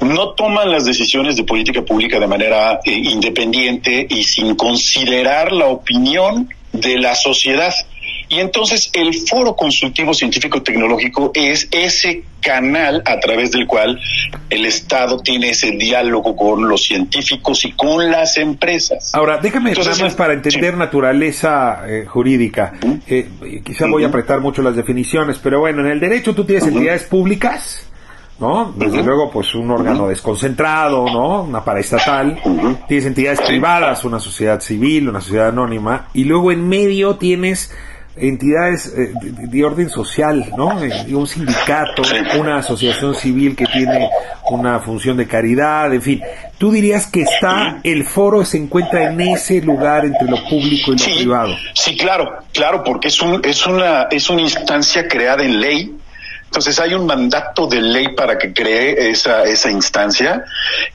[0.01, 5.67] no toman las decisiones de política pública de manera eh, independiente y sin considerar la
[5.67, 7.73] opinión de la sociedad.
[8.29, 13.99] Y entonces el Foro Consultivo Científico Tecnológico es ese canal a través del cual
[14.49, 19.13] el Estado tiene ese diálogo con los científicos y con las empresas.
[19.15, 22.73] Ahora, déjame entonces, más para entender naturaleza eh, jurídica.
[23.07, 23.27] Eh,
[23.63, 27.03] quizá voy a apretar mucho las definiciones, pero bueno, en el derecho tú tienes entidades
[27.03, 27.85] públicas
[28.39, 28.73] ¿no?
[28.75, 31.43] Desde luego, pues un órgano desconcentrado, ¿no?
[31.43, 32.37] Una paraestatal.
[32.87, 36.09] Tienes entidades privadas, una sociedad civil, una sociedad anónima.
[36.13, 37.71] Y luego en medio tienes
[38.17, 40.81] entidades eh, de, orden social, ¿no?
[40.83, 42.01] Eh, un sindicato,
[42.39, 44.09] una asociación civil que tiene
[44.49, 46.21] una función de caridad, en fin.
[46.57, 50.97] ¿Tú dirías que está, el foro se encuentra en ese lugar entre lo público y
[50.97, 51.55] lo privado?
[51.73, 55.95] Sí, claro, claro, porque es, un, es, una, es una instancia creada en ley
[56.55, 60.45] entonces hay un mandato de ley para que cree esa, esa instancia,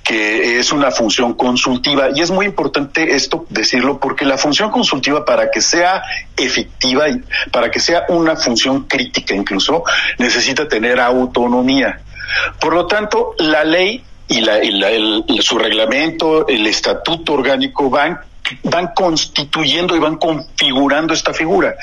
[0.03, 2.09] que es una función consultiva.
[2.15, 6.03] Y es muy importante esto decirlo porque la función consultiva para que sea
[6.35, 7.21] efectiva y
[7.53, 9.85] para que sea una función crítica incluso,
[10.17, 12.01] necesita tener autonomía.
[12.59, 14.61] Por lo tanto, la ley y, la,
[15.43, 18.19] su reglamento, el estatuto orgánico van
[18.65, 21.75] van constituyendo y van configurando esta figura.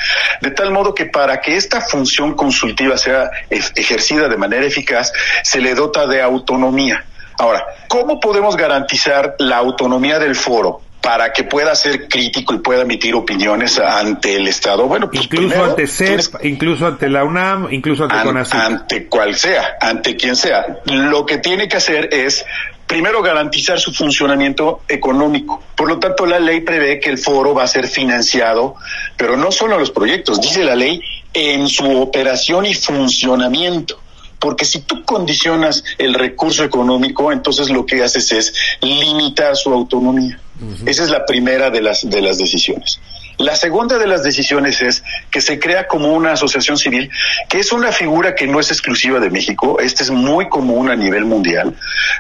[0.42, 5.12] De tal modo que para que esta función consultiva sea ejercida de manera eficaz,
[5.44, 7.06] se le dota de autonomía.
[7.40, 10.82] Ahora, ¿cómo podemos garantizar la autonomía del foro?
[11.08, 14.88] Para que pueda ser crítico y pueda emitir opiniones ante el Estado.
[14.88, 18.54] Bueno, pues incluso ante CEP, incluso ante la UNAM, incluso ante CONACYT.
[18.54, 20.66] Ante cual sea, ante quien sea.
[20.84, 22.44] Lo que tiene que hacer es
[22.86, 25.64] primero garantizar su funcionamiento económico.
[25.78, 28.76] Por lo tanto, la ley prevé que el foro va a ser financiado,
[29.16, 31.02] pero no solo los proyectos, dice la ley,
[31.34, 33.98] en su operación y funcionamiento.
[34.40, 40.42] Porque si tú condicionas el recurso económico, entonces lo que haces es limitar su autonomía.
[40.86, 43.00] Esa es la primera de las, de las decisiones.
[43.38, 47.12] La segunda de las decisiones es que se crea como una asociación civil,
[47.48, 50.96] que es una figura que no es exclusiva de México, este es muy común a
[50.96, 51.76] nivel mundial,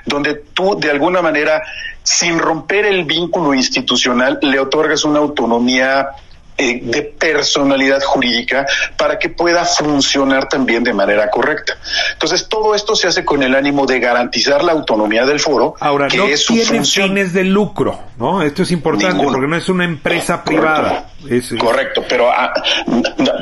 [0.05, 1.63] donde tú de alguna manera,
[2.03, 6.09] sin romper el vínculo institucional, le otorgas una autonomía
[6.57, 8.65] eh, de personalidad jurídica
[8.97, 11.77] para que pueda funcionar también de manera correcta.
[12.13, 16.07] Entonces, todo esto se hace con el ánimo de garantizar la autonomía del foro, Ahora,
[16.07, 18.41] que no es su tiene fines de lucro, ¿no?
[18.41, 21.11] Esto es importante porque no es una empresa privada.
[21.59, 22.53] Correcto, pero ah,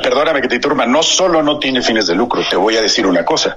[0.02, 3.06] perdóname que te turma, no solo no tiene fines de lucro, te voy a decir
[3.06, 3.56] una cosa.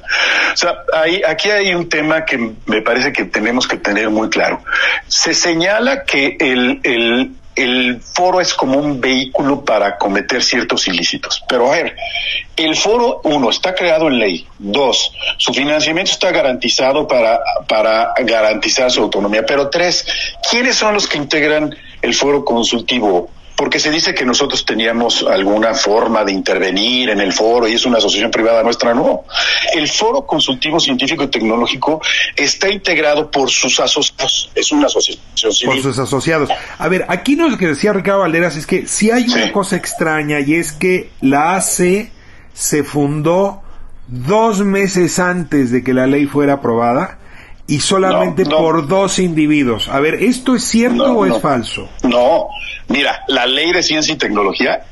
[0.53, 4.29] O sea, hay, aquí hay un tema que me parece que tenemos que tener muy
[4.29, 4.61] claro.
[5.07, 11.43] Se señala que el, el el foro es como un vehículo para cometer ciertos ilícitos.
[11.47, 11.95] Pero a ver,
[12.55, 14.47] el foro, uno, está creado en ley.
[14.57, 19.45] Dos, su financiamiento está garantizado para, para garantizar su autonomía.
[19.45, 20.05] Pero tres,
[20.49, 23.29] ¿quiénes son los que integran el foro consultivo?
[23.59, 27.85] Porque se dice que nosotros teníamos alguna forma de intervenir en el foro y es
[27.85, 29.25] una asociación privada nuestra, no.
[29.75, 32.01] El foro consultivo científico y tecnológico
[32.37, 35.73] está integrado por sus asociados, es una asociación civil.
[35.73, 36.49] Por sus asociados.
[36.77, 40.39] A ver, aquí lo que decía Ricardo Valderas es que si hay una cosa extraña
[40.39, 42.13] y es que la AC
[42.53, 43.61] se fundó
[44.07, 47.19] dos meses antes de que la ley fuera aprobada
[47.69, 49.87] y solamente por dos individuos.
[49.89, 51.87] A ver, ¿esto es cierto o es falso?
[52.01, 52.47] No,
[52.87, 54.85] mira, la ley de ciencia y tecnología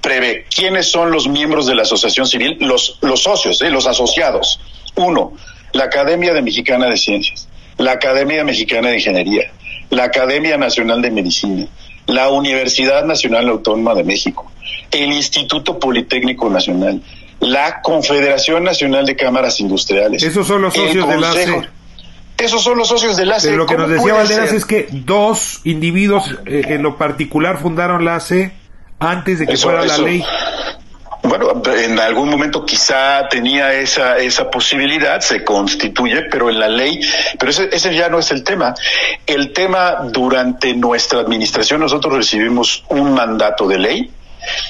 [0.00, 3.70] prevé quiénes son los miembros de la asociación civil, los, los socios, ¿eh?
[3.70, 4.60] los asociados.
[4.96, 5.34] Uno,
[5.72, 9.52] la Academia de Mexicana de Ciencias, la Academia Mexicana de Ingeniería,
[9.90, 11.68] la Academia Nacional de Medicina,
[12.06, 14.50] la Universidad Nacional Autónoma de México,
[14.90, 17.00] el Instituto Politécnico Nacional,
[17.38, 20.24] la Confederación Nacional de Cámaras Industriales.
[20.24, 21.32] Esos son los socios de la
[22.44, 23.56] esos son los socios de la ACE.
[23.56, 28.16] lo que nos decía Valderas es que dos individuos eh, en lo particular fundaron la
[28.16, 28.52] ACE
[28.98, 30.24] antes de que fuera la ley.
[31.22, 36.98] Bueno, en algún momento quizá tenía esa, esa posibilidad, se constituye, pero en la ley,
[37.38, 38.74] pero ese, ese ya no es el tema.
[39.26, 44.10] El tema durante nuestra administración nosotros recibimos un mandato de ley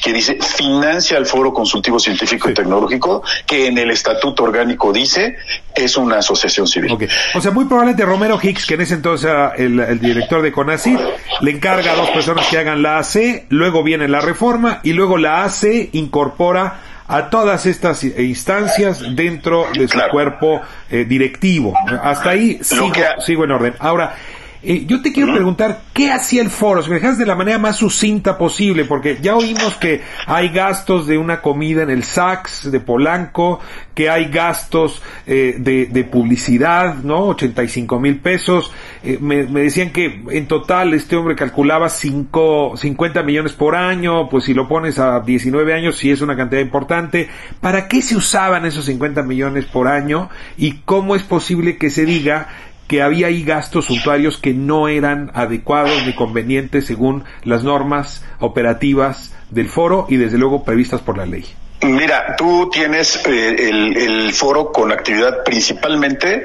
[0.02, 5.36] que dice financia el Foro Consultivo Científico y Tecnológico, que en el estatuto orgánico dice
[5.74, 6.96] es una asociación civil.
[7.34, 11.00] O sea, muy probablemente Romero Hicks, que en ese entonces era el, director de CONACYT,
[11.40, 15.16] le encarga a dos personas que hagan la AC, luego viene la reforma y luego
[15.16, 21.74] la AC incorpora a todas estas instancias dentro de su cuerpo eh, directivo.
[22.02, 23.74] Hasta ahí sigo, sigo en orden.
[23.80, 24.14] Ahora,
[24.62, 26.82] eh, yo te quiero preguntar, ¿qué hacía el foro?
[26.82, 31.06] Si me dejas de la manera más sucinta posible, porque ya oímos que hay gastos
[31.06, 33.60] de una comida en el Saks de Polanco,
[33.94, 37.24] que hay gastos eh, de, publicidad, ¿no?
[37.28, 38.70] 85 mil pesos.
[39.02, 44.44] Eh, me, decían que en total este hombre calculaba cinco, 50 millones por año, pues
[44.44, 47.28] si lo pones a 19 años, sí es una cantidad importante.
[47.60, 50.28] ¿Para qué se usaban esos 50 millones por año?
[50.58, 52.48] ¿Y cómo es posible que se diga
[52.90, 59.32] que había ahí gastos suntuarios que no eran adecuados ni convenientes según las normas operativas
[59.48, 61.44] del foro y desde luego previstas por la ley.
[61.82, 66.44] Mira, tú tienes eh, el, foro con actividad principalmente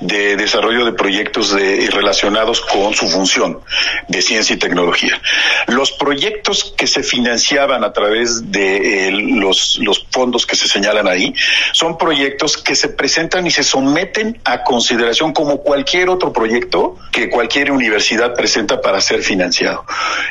[0.00, 3.60] de desarrollo de proyectos de, relacionados con su función
[4.08, 5.20] de ciencia y tecnología.
[5.68, 11.32] Los proyectos que se financiaban a través de los, los fondos que se señalan ahí
[11.72, 17.30] son proyectos que se presentan y se someten a consideración como cualquier otro proyecto que
[17.30, 19.84] cualquier universidad presenta para ser financiado.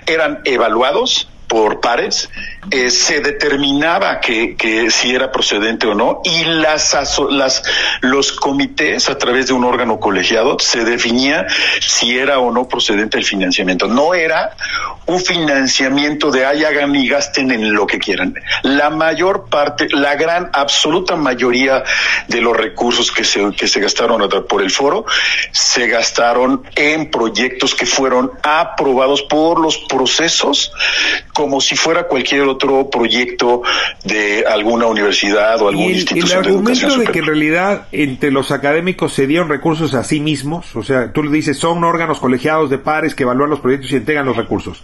[0.06, 2.30] Eran evaluados por pares,
[2.70, 6.96] eh, se determinaba que, que, si era procedente o no y las,
[7.30, 7.64] las
[8.02, 11.48] los comités a través de un órgano colegiado se definía
[11.80, 13.88] si era o no procedente el financiamiento.
[13.88, 14.56] No era
[15.08, 18.36] un financiamiento de ay hagan y gasten en lo que quieran.
[18.62, 21.84] La mayor parte, la gran absoluta mayoría
[22.28, 25.06] de los recursos que se, que se gastaron por el foro
[25.52, 30.72] se gastaron en proyectos que fueron aprobados por los procesos
[31.34, 33.62] como si fuera cualquier otro proyecto
[34.04, 36.28] de alguna universidad o alguna institución.
[36.28, 40.20] Y el argumento de, que en realidad entre los académicos se dieron recursos a sí
[40.20, 43.92] mismos, o sea, tú le dices, son órganos colegiados de pares que evalúan los proyectos
[43.92, 44.84] y entregan los recursos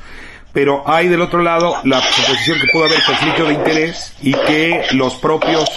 [0.57, 4.85] pero hay del otro lado la suposición que pudo haber conflicto de interés y que
[4.93, 5.69] los propios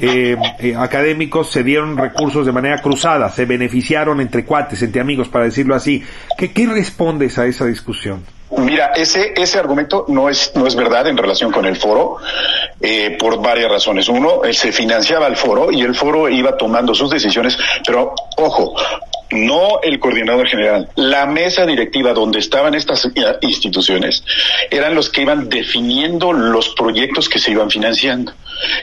[0.00, 5.28] eh, eh, académicos se dieron recursos de manera cruzada, se beneficiaron entre cuates, entre amigos,
[5.28, 6.02] para decirlo así.
[6.36, 8.24] ¿Qué, qué respondes a esa discusión?
[8.58, 12.16] Mira, ese, ese argumento no es, no es verdad en relación con el foro,
[12.80, 14.08] eh, por varias razones.
[14.08, 18.74] Uno, se financiaba el foro y el foro iba tomando sus decisiones, pero ojo,
[19.34, 23.08] no el coordinador general, la mesa directiva donde estaban estas
[23.40, 24.24] instituciones
[24.70, 28.32] eran los que iban definiendo los proyectos que se iban financiando.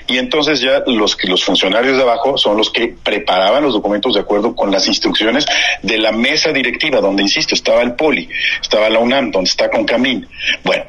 [0.08, 4.20] Y entonces ya los los funcionarios de abajo son los que preparaban los documentos de
[4.20, 5.46] acuerdo con las instrucciones
[5.82, 8.30] de la mesa directiva, donde insisto, estaba el Poli,
[8.62, 10.28] estaba la UNAM, donde está Concamín.
[10.64, 10.84] Bueno,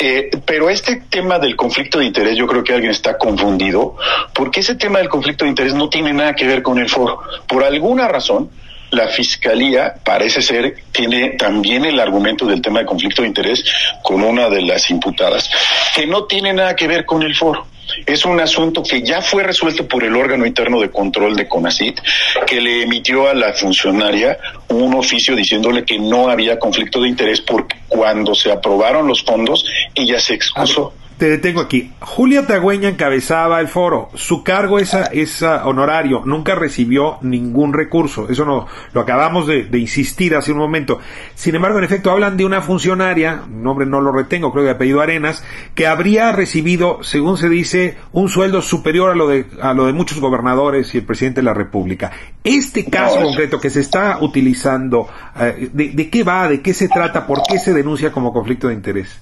[0.00, 3.96] eh, pero este tema del conflicto de interés, yo creo que alguien está confundido,
[4.34, 7.20] porque ese tema del conflicto de interés no tiene nada que ver con el foro.
[7.46, 8.50] Por alguna razón,
[8.90, 13.64] la fiscalía parece ser tiene también el argumento del tema de conflicto de interés
[14.02, 15.50] con una de las imputadas
[15.94, 17.66] que no tiene nada que ver con el foro.
[18.06, 22.00] Es un asunto que ya fue resuelto por el órgano interno de control de CONACIT,
[22.46, 24.38] que le emitió a la funcionaria
[24.68, 29.64] un oficio diciéndole que no había conflicto de interés porque cuando se aprobaron los fondos
[29.94, 31.92] ella se excusó te detengo aquí.
[32.00, 34.08] Julia Tagüeña encabezaba el foro.
[34.14, 36.22] Su cargo es, es honorario.
[36.24, 38.26] Nunca recibió ningún recurso.
[38.30, 40.98] Eso no lo acabamos de, insistir hace un momento.
[41.34, 45.02] Sin embargo, en efecto, hablan de una funcionaria, nombre no lo retengo, creo que apellido
[45.02, 45.44] Arenas,
[45.74, 49.92] que habría recibido, según se dice, un sueldo superior a lo de, a lo de
[49.92, 52.12] muchos gobernadores y el presidente de la República.
[52.42, 55.06] Este caso concreto que se está utilizando,
[55.38, 56.48] eh, de, ¿de qué va?
[56.48, 57.26] ¿De qué se trata?
[57.26, 59.20] ¿Por qué se denuncia como conflicto de interés?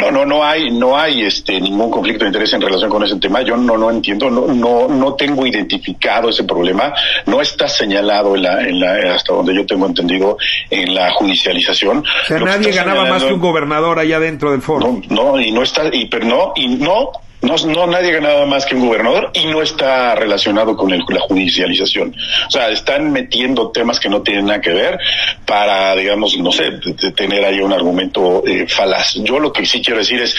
[0.00, 3.16] No, no, no hay, no hay este ningún conflicto de interés en relación con ese
[3.16, 3.42] tema.
[3.42, 6.92] Yo no, no entiendo, no, no, no tengo identificado ese problema.
[7.26, 10.38] No está señalado en la, en la, hasta donde yo tengo entendido,
[10.70, 11.98] en la judicialización.
[11.98, 15.00] O sea, nadie ganaba más que un gobernador allá dentro del foro.
[15.08, 17.10] No, no, y no está, y pero no, y no
[17.40, 21.20] no, no nadie ganaba más que un gobernador y no está relacionado con el, la
[21.20, 22.14] judicialización.
[22.48, 24.98] O sea, están metiendo temas que no tienen nada que ver
[25.46, 26.72] para, digamos, no sé,
[27.14, 29.14] tener ahí un argumento eh, falaz.
[29.16, 30.34] Yo lo que sí quiero decir es,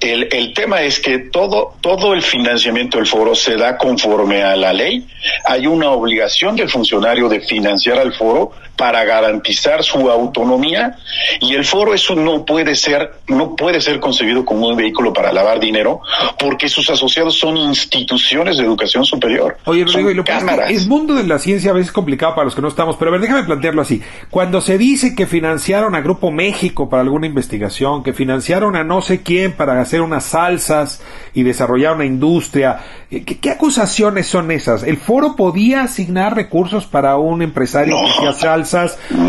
[0.00, 4.54] el, el tema es que todo, todo el financiamiento del foro se da conforme a
[4.54, 5.04] la ley.
[5.44, 10.96] Hay una obligación del funcionario de financiar al foro para garantizar su autonomía
[11.40, 15.32] y el foro eso no puede ser no puede ser concebido como un vehículo para
[15.32, 16.00] lavar dinero
[16.38, 19.58] porque sus asociados son instituciones de educación superior.
[19.64, 20.32] Oye, Rodrigo, y lo que
[20.68, 23.12] es, mundo de la ciencia a veces complicado para los que no estamos, pero a
[23.12, 24.00] ver, déjame plantearlo así.
[24.30, 29.02] Cuando se dice que financiaron a Grupo México para alguna investigación, que financiaron a no
[29.02, 31.02] sé quién para hacer unas salsas
[31.34, 32.78] y desarrollar una industria,
[33.10, 34.84] eh, ¿qué, acusaciones son esas?
[34.84, 38.54] ¿El foro podía asignar recursos para un empresario que hacía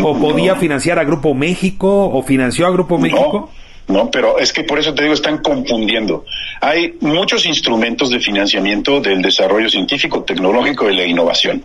[0.02, 3.50] o podía financiar a Grupo México o financió a Grupo México?
[3.88, 6.24] No, pero es que por eso te digo, están confundiendo.
[6.60, 11.64] Hay muchos instrumentos de financiamiento del desarrollo científico, tecnológico y la innovación.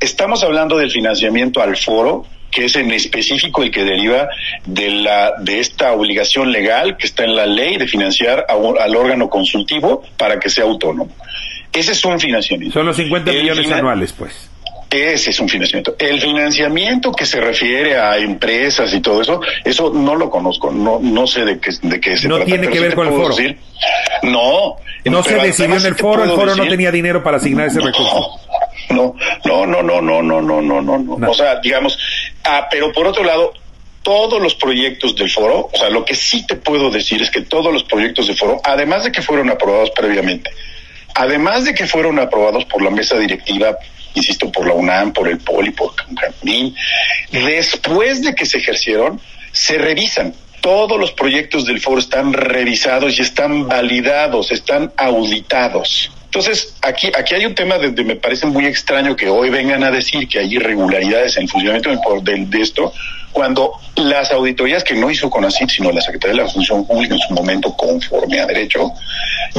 [0.00, 4.28] Estamos hablando del financiamiento al foro, que es en específico el que deriva
[4.64, 9.28] de la de esta obligación legal que está en la ley de financiar al órgano
[9.28, 11.10] consultivo para que sea autónomo.
[11.72, 12.72] Ese es un financiamiento.
[12.72, 14.47] Son los 50 millones anuales, pues.
[14.90, 15.96] Ese es un financiamiento.
[15.98, 20.98] El financiamiento que se refiere a empresas y todo eso, eso no lo conozco, no
[21.00, 23.34] no sé de qué de qué se no tiene que ver con el foro.
[24.22, 24.76] no.
[25.04, 28.40] No se decidió en el foro, el foro no tenía dinero para asignar ese recurso.
[28.90, 29.14] No,
[29.44, 31.30] no, no, no, no, no, no, no, no, no.
[31.30, 31.98] O sea, digamos,
[32.44, 33.52] ah, pero por otro lado,
[34.02, 37.42] todos los proyectos del foro, o sea, lo que sí te puedo decir es que
[37.42, 40.50] todos los proyectos del foro, además de que fueron aprobados previamente,
[41.14, 43.76] además de que fueron aprobados por la mesa directiva,
[44.14, 46.74] insisto, por la UNAM, por el POLI, por Cancún,
[47.30, 49.20] después de que se ejercieron,
[49.52, 50.34] se revisan.
[50.60, 56.10] Todos los proyectos del foro están revisados y están validados, están auditados.
[56.24, 59.90] Entonces, aquí, aquí hay un tema donde me parece muy extraño que hoy vengan a
[59.90, 62.92] decir que hay irregularidades en el funcionamiento de, de esto,
[63.38, 67.20] cuando las auditorías que no hizo CONACYT, sino la Secretaría de la Función Pública en
[67.20, 68.90] su momento conforme a derecho,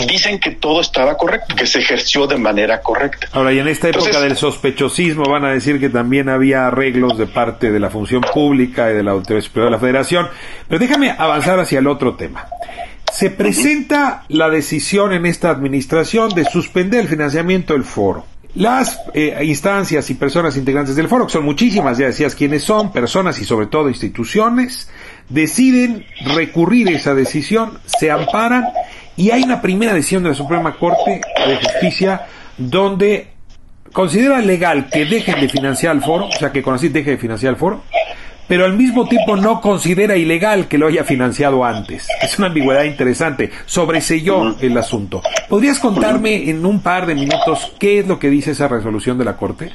[0.05, 3.30] dicen que todo estaba correcto, que se ejerció de manera correcta.
[3.32, 7.25] Ahora, y en esta época del sospechosismo van a decir que también había arreglos de
[7.27, 10.27] parte de la Función Pública y de la Autoridad Superior de la Federación.
[10.67, 12.47] Pero déjame avanzar hacia el otro tema.
[13.13, 18.25] Se presenta la decisión en esta administración de suspender el financiamiento del foro.
[18.56, 22.91] Las eh, instancias y personas integrantes del foro, que son muchísimas, ya decías quiénes son,
[22.91, 24.89] personas y sobre todo instituciones,
[25.30, 28.66] deciden recurrir esa decisión, se amparan
[29.16, 32.26] y hay una primera decisión de la Suprema Corte de Justicia
[32.58, 33.28] donde
[33.93, 37.54] considera legal que dejen de financiar al foro, o sea que así deje de financiar
[37.54, 37.84] al foro,
[38.50, 42.08] pero al mismo tiempo no considera ilegal que lo haya financiado antes.
[42.22, 43.52] Es una ambigüedad interesante.
[43.68, 45.22] Sobreselló el asunto.
[45.47, 49.26] ¿Podrías contarme en un par de minutos qué es lo que dice esa resolución de
[49.26, 49.72] la Corte?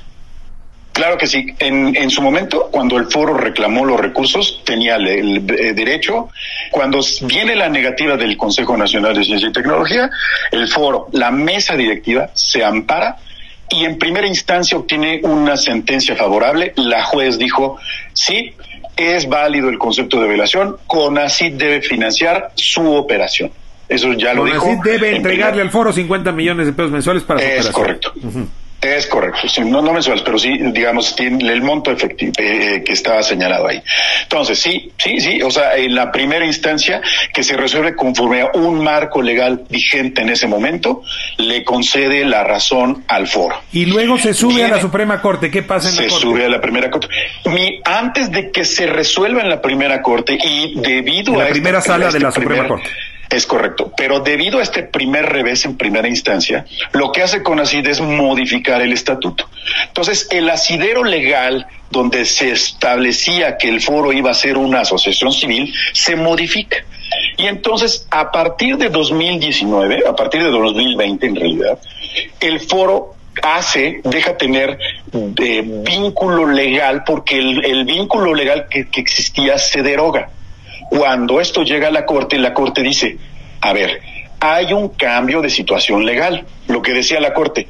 [0.93, 1.47] Claro que sí.
[1.59, 6.29] En, en, su momento, cuando el foro reclamó los recursos, tenía el, el, derecho.
[6.71, 10.11] Cuando viene la negativa del Consejo Nacional de Ciencia y Tecnología,
[10.51, 13.19] el foro, la mesa directiva, se ampara
[13.71, 16.73] y en primera instancia obtiene una sentencia favorable.
[16.77, 17.79] La juez dijo,
[18.13, 18.55] sí,
[18.97, 23.51] es válido el concepto de violación, CONACYT debe financiar su operación.
[23.89, 24.61] Eso ya lo dijo.
[24.61, 27.73] CONACYT debe entregarle al foro 50 millones de pesos mensuales para su es operación.
[27.73, 28.13] correcto.
[28.85, 32.93] Es correcto, sí, no, no mensuales, pero sí, digamos, tiene el monto efectivo eh, que
[32.93, 33.83] estaba señalado ahí.
[34.25, 37.01] Entonces, sí, sí, sí, o sea, en la primera instancia
[37.33, 41.03] que se resuelve conforme a un marco legal vigente en ese momento,
[41.39, 43.59] le concede la razón al foro.
[43.73, 46.21] Y luego se sube Viene, a la Suprema Corte, ¿qué pasa en se la Corte?
[46.21, 47.09] Se sube a la primera Corte.
[47.47, 51.45] Mi, antes de que se resuelva en la primera Corte y debido en a...
[51.45, 52.91] la primera este, sala este de la primer, Suprema Corte.
[53.31, 57.87] Es correcto, pero debido a este primer revés en primera instancia, lo que hace CONACID
[57.89, 59.49] es modificar el estatuto.
[59.87, 65.33] Entonces, el asidero legal donde se establecía que el foro iba a ser una asociación
[65.33, 66.77] civil se modifica.
[67.37, 71.79] Y entonces, a partir de 2019, a partir de 2020 en realidad,
[72.41, 74.79] el foro hace, deja tener
[75.13, 80.31] eh, vínculo legal porque el, vínculo legal que existía se deroga.
[80.91, 83.19] Cuando esto llega a la Corte, la Corte dice,
[83.61, 84.01] a ver,
[84.41, 86.45] hay un cambio de situación legal.
[86.69, 87.67] Lo que decía la Corte,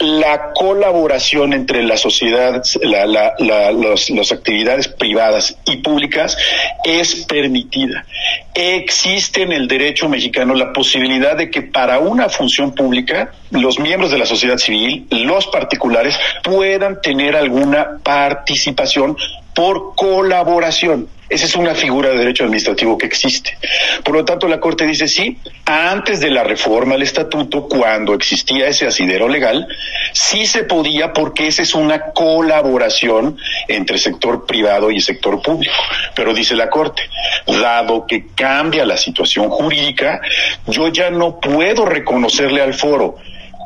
[0.00, 6.36] la colaboración entre la sociedad, la, la, la, los, las actividades privadas y públicas
[6.84, 8.06] es permitida.
[8.54, 14.10] Existe en el derecho mexicano la posibilidad de que para una función pública los miembros
[14.10, 19.16] de la sociedad civil, los particulares, puedan tener alguna participación
[19.54, 21.08] por colaboración.
[21.30, 23.56] Esa es una figura de derecho administrativo que existe.
[24.02, 28.66] Por lo tanto, la Corte dice sí, antes de la reforma al estatuto, cuando existía
[28.66, 29.68] ese asidero legal,
[30.12, 35.72] sí se podía porque esa es una colaboración entre sector privado y sector público.
[36.16, 37.02] Pero dice la Corte,
[37.46, 40.20] dado que cambia la situación jurídica,
[40.66, 43.18] yo ya no puedo reconocerle al foro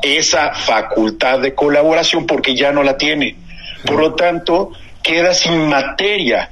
[0.02, 3.36] esa facultad de colaboración porque ya no la tiene.
[3.86, 6.50] Por lo tanto, queda sin materia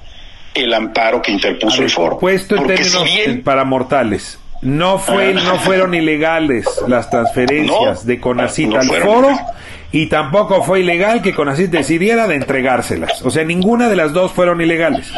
[0.55, 2.19] el amparo que interpuso ver, el foro.
[2.19, 4.39] Puesto en términos si bien, para mortales.
[4.61, 5.41] No fue, Ah.
[5.45, 9.37] no fueron ilegales las transferencias No, de Conacit no al foro.
[9.93, 13.23] Y tampoco fue ilegal que Conacit decidiera de entregárselas.
[13.23, 15.11] O sea, ninguna de las dos fueron ilegales.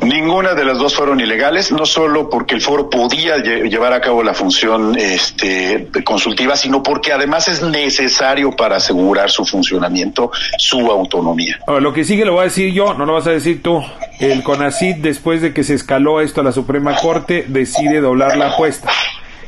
[0.00, 4.00] Ninguna de las dos fueron ilegales, no solo porque el foro podía lle- llevar a
[4.00, 10.90] cabo la función este, consultiva, sino porque además es necesario para asegurar su funcionamiento, su
[10.90, 11.60] autonomía.
[11.68, 13.80] Ahora, lo que sigue lo voy a decir yo, no lo vas a decir tú.
[14.18, 18.54] El CONACID, después de que se escaló esto a la Suprema Corte, decide doblar la
[18.54, 18.90] apuesta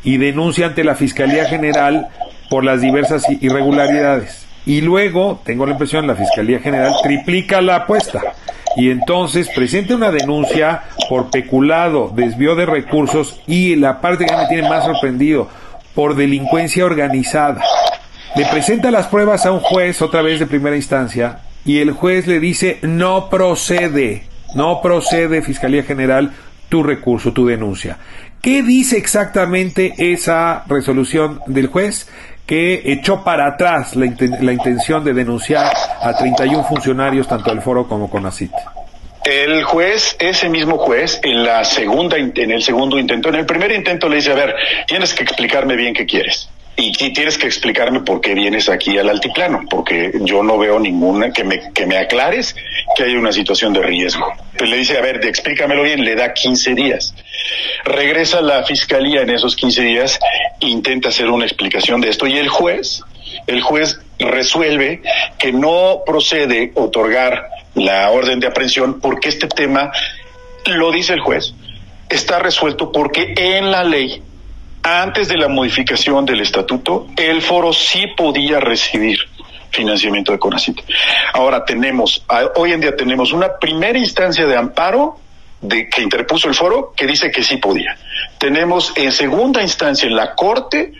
[0.05, 2.09] y denuncia ante la Fiscalía General
[2.49, 4.43] por las diversas irregularidades.
[4.67, 8.21] Y luego, tengo la impresión, la Fiscalía General triplica la apuesta
[8.77, 14.47] y entonces presenta una denuncia por peculado, desvío de recursos y la parte que me
[14.47, 15.49] tiene más sorprendido,
[15.95, 17.62] por delincuencia organizada.
[18.37, 22.27] Le presenta las pruebas a un juez, otra vez de primera instancia, y el juez
[22.27, 26.33] le dice no procede, no procede, Fiscalía General,
[26.69, 27.99] tu recurso, tu denuncia.
[28.41, 32.09] ¿Qué dice exactamente esa resolución del juez?
[32.47, 37.62] Que echó para atrás la, inten- la intención de denunciar a 31 funcionarios, tanto del
[37.62, 38.53] foro como CONACIT.
[39.24, 43.72] El juez, ese mismo juez, en la segunda, en el segundo intento, en el primer
[43.72, 44.55] intento le dice, a ver,
[44.86, 46.51] tienes que explicarme bien qué quieres.
[46.77, 51.33] Y tienes que explicarme por qué vienes aquí al altiplano, porque yo no veo ninguna
[51.33, 52.57] que me, que me aclares
[52.97, 54.27] que hay una situación de riesgo.
[54.59, 57.14] Pues le dice, a ver, explícamelo bien, le da 15 días.
[57.85, 60.18] Regresa la fiscalía en esos 15 días,
[60.61, 63.03] intenta hacer una explicación de esto y el juez,
[63.47, 65.03] el juez resuelve
[65.39, 69.93] que no procede otorgar la orden de aprehensión porque este tema,
[70.66, 71.55] lo dice el juez,
[72.09, 74.22] está resuelto porque en la ley
[74.85, 79.18] antes de la modificación del estatuto, el foro sí podía recibir
[79.70, 80.78] financiamiento de CONACIT.
[81.32, 82.22] Ahora tenemos,
[82.55, 85.18] hoy en día tenemos una primera instancia de amparo
[85.62, 87.97] de que interpuso el foro que dice que sí podía.
[88.37, 90.93] Tenemos en segunda instancia en la Corte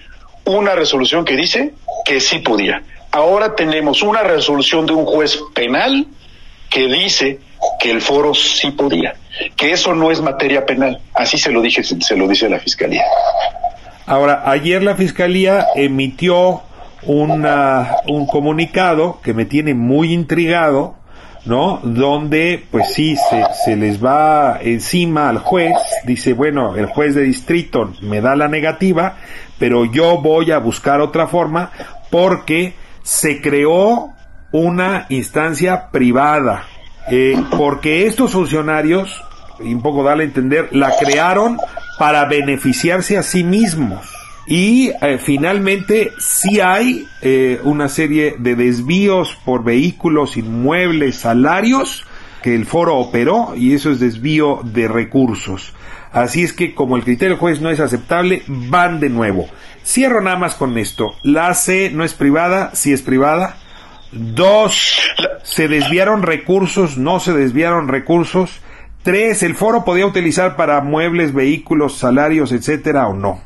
[0.47, 1.75] una resolución que dice
[2.07, 2.83] que sí podía.
[3.11, 6.07] Ahora tenemos una resolución de un juez penal
[6.71, 7.39] que dice
[7.79, 9.15] que el foro sí podía,
[9.57, 11.01] que eso no es materia penal.
[11.13, 13.05] Así se lo dije, se lo dice la fiscalía.
[14.07, 16.63] Ahora, ayer la Fiscalía emitió
[17.07, 20.97] una, un comunicado que me tiene muy intrigado,
[21.47, 21.81] ¿no?
[21.83, 25.75] Donde, pues sí, se, se les va encima al juez,
[26.05, 29.17] dice, bueno, el juez de distrito me da la negativa,
[29.59, 31.71] pero yo voy a buscar otra forma
[32.11, 34.11] porque se creó
[34.53, 36.65] una instancia privada,
[37.11, 39.23] eh, porque estos funcionarios,
[39.61, 41.59] un poco darle a entender, la crearon
[41.99, 44.07] para beneficiarse a sí mismos.
[44.47, 52.05] Y eh, finalmente sí hay eh, una serie de desvíos por vehículos, inmuebles, salarios
[52.43, 55.73] que el foro operó y eso es desvío de recursos.
[56.13, 59.49] Así es que como el criterio juez no es aceptable, van de nuevo.
[59.83, 61.15] Cierro nada más con esto.
[61.23, 63.57] La C no es privada, sí es privada.
[64.13, 65.01] Dos,
[65.43, 68.61] se desviaron recursos, no se desviaron recursos.
[69.05, 73.39] Tres, ¿el foro podía utilizar para muebles, vehículos, salarios, etcétera o no?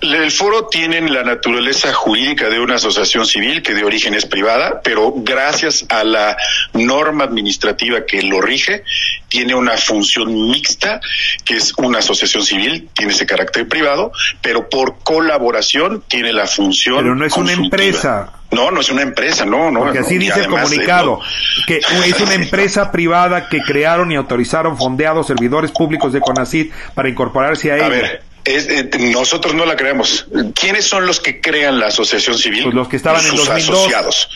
[0.00, 4.82] El foro tiene la naturaleza jurídica de una asociación civil que de origen es privada,
[4.84, 6.36] pero gracias a la
[6.74, 8.84] norma administrativa que lo rige,
[9.28, 11.00] tiene una función mixta,
[11.44, 16.98] que es una asociación civil, tiene ese carácter privado, pero por colaboración tiene la función.
[16.98, 18.32] Pero no es una empresa.
[18.54, 19.80] No, no es una empresa, no, no.
[19.80, 21.20] Porque así dice el comunicado,
[21.66, 27.08] que es una empresa privada que crearon y autorizaron fondeados servidores públicos de CONACID para
[27.08, 27.88] incorporarse a, ella.
[27.88, 28.22] Ver.
[28.46, 30.26] Eh, nosotros no la creamos.
[30.54, 32.64] ¿Quiénes son los que crean la asociación civil?
[32.64, 34.28] Pues los que estaban sus en asociados.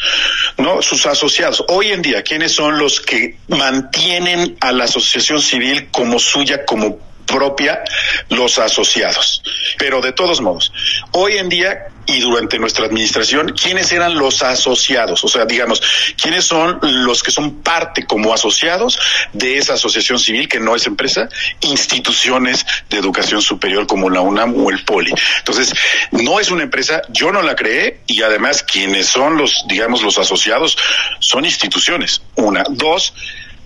[0.57, 1.63] No, sus asociados.
[1.69, 6.99] Hoy en día, ¿quiénes son los que mantienen a la asociación civil como suya, como
[7.29, 7.83] propia
[8.31, 9.43] los asociados.
[9.79, 10.73] Pero de todos modos,
[11.13, 15.23] hoy en día y durante nuestra administración, ¿quiénes eran los asociados?
[15.25, 15.83] O sea, digamos,
[16.21, 18.99] ¿quiénes son los que son parte como asociados
[19.35, 21.29] de esa asociación civil que no es empresa?
[21.61, 25.13] Instituciones de educación superior como la UNAM o el POLI.
[25.39, 25.75] Entonces,
[26.11, 30.19] no es una empresa, yo no la creé y además quienes son los, digamos, los
[30.19, 30.79] asociados
[31.21, 32.23] son instituciones.
[32.37, 32.65] Una.
[32.71, 33.13] Dos,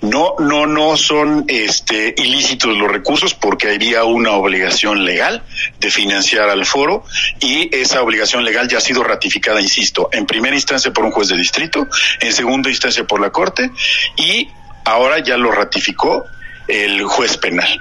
[0.02, 5.42] no, no, no son este, ilícitos los recursos porque había una obligación legal
[5.78, 7.04] de financiar al foro
[7.40, 11.28] y esa obligación legal ya ha sido ratificada, insisto, en primera instancia por un juez
[11.28, 11.86] de distrito,
[12.20, 13.70] en segunda instancia por la Corte
[14.16, 14.48] y
[14.84, 16.26] ahora ya lo ratificó
[16.66, 17.80] el juez penal.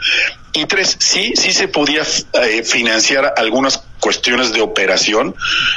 [0.53, 2.03] Y tres, sí, sí se podía
[2.43, 5.33] eh, financiar algunas cuestiones de operación.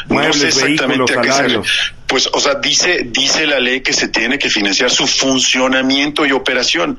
[0.09, 1.61] no sé exactamente a qué se
[2.07, 6.33] pues, o sea, dice, dice la ley que se tiene que financiar su funcionamiento y
[6.33, 6.99] operación.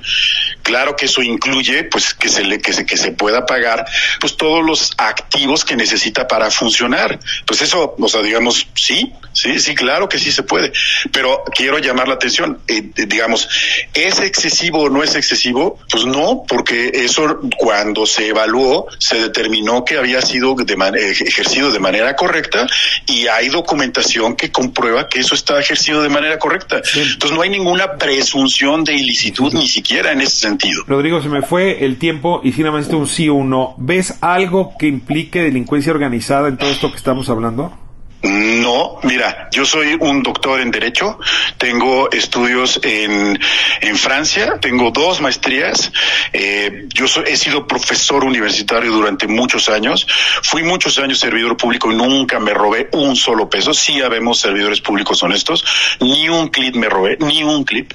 [0.64, 3.86] Claro que eso incluye, pues, que se le, que se, que se pueda pagar,
[4.20, 7.20] pues, todos los activos que necesita para funcionar.
[7.46, 10.72] Pues eso, o sea, digamos, sí, sí, sí, claro que sí se puede.
[11.12, 13.48] Pero quiero llamar la atención, eh, digamos,
[13.94, 15.80] ¿es excesivo o no es excesivo?
[15.90, 21.80] Pues no, porque eso cuando se evaluó, se determinó que había sido de ejercido de
[21.80, 22.68] manera correcta
[23.08, 26.82] y hay documentación que comprueba que eso está ejercido de manera correcta.
[26.96, 30.84] Entonces no hay ninguna presunción de ilicitud ni siquiera en ese sentido.
[30.88, 33.76] Rodrigo, se me fue el tiempo y finalmente un sí o un no.
[33.78, 37.85] ¿Ves algo que implique delincuencia organizada en todo esto que estamos hablando?
[38.26, 41.20] No, mira, yo soy un doctor en Derecho,
[41.60, 43.40] tengo estudios en,
[43.82, 45.92] en Francia, tengo dos maestrías,
[46.34, 50.08] eh, yo he sido profesor universitario durante muchos años,
[50.42, 54.82] fui muchos años servidor público y nunca me robé un solo peso, sí habemos servidores
[54.82, 55.64] públicos honestos,
[56.00, 57.94] ni un clip me robé, ni un clip.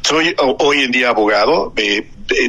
[0.00, 2.08] Soy hoy en día abogado, eh,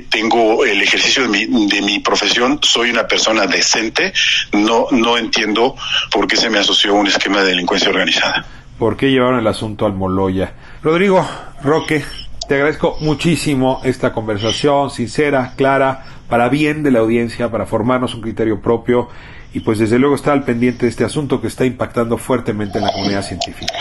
[0.10, 4.14] tengo el ejercicio de mi, de mi profesión, soy una persona decente,
[4.52, 5.76] no, no entiendo
[6.12, 8.46] por qué se me asoció un esquema de delincuencia organizada.
[8.78, 10.54] ¿Por qué llevaron el asunto al Moloya?
[10.84, 11.28] Rodrigo,
[11.64, 12.04] Roque,
[12.48, 18.22] te agradezco muchísimo esta conversación sincera, clara, para bien de la audiencia, para formarnos un
[18.22, 19.10] criterio propio
[19.54, 22.84] y pues desde luego está al pendiente de este asunto que está impactando fuertemente en
[22.84, 23.74] la comunidad científica.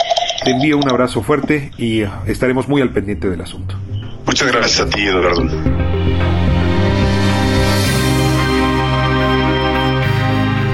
[0.43, 3.77] Te envío un abrazo fuerte y estaremos muy al pendiente del asunto.
[4.27, 5.96] Muchas gracias a ti, Eduardo.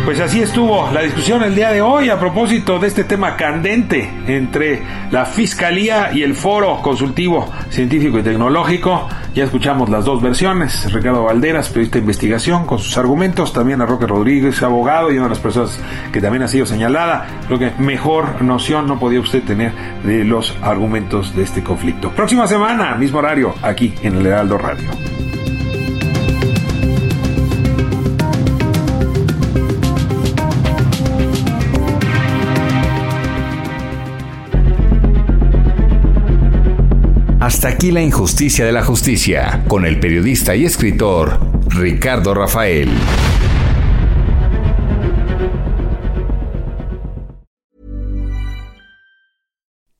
[0.05, 4.11] Pues así estuvo la discusión el día de hoy a propósito de este tema candente
[4.26, 4.82] entre
[5.12, 9.09] la Fiscalía y el Foro Consultivo Científico y Tecnológico.
[9.32, 10.92] Ya escuchamos las dos versiones.
[10.92, 13.53] Ricardo Valderas, periodista de investigación, con sus argumentos.
[13.53, 15.78] También a Roque Rodríguez, abogado y una de las personas
[16.12, 17.26] que también ha sido señalada.
[17.46, 19.72] Creo que mejor noción no podía usted tener
[20.03, 22.11] de los argumentos de este conflicto.
[22.11, 24.88] Próxima semana, mismo horario, aquí en el Heraldo Radio.
[37.62, 41.38] Hasta aquí la injusticia de la justicia, con el periodista y escritor
[41.68, 42.88] Ricardo Rafael.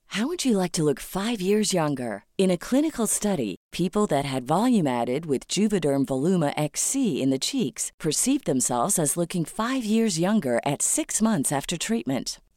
[0.09, 2.25] How would you like to look five years younger?
[2.37, 7.39] In a clinical study, people that had volume added with Juvederm Voluma XC in the
[7.39, 12.41] cheeks perceived themselves as looking five years younger at six months after treatment.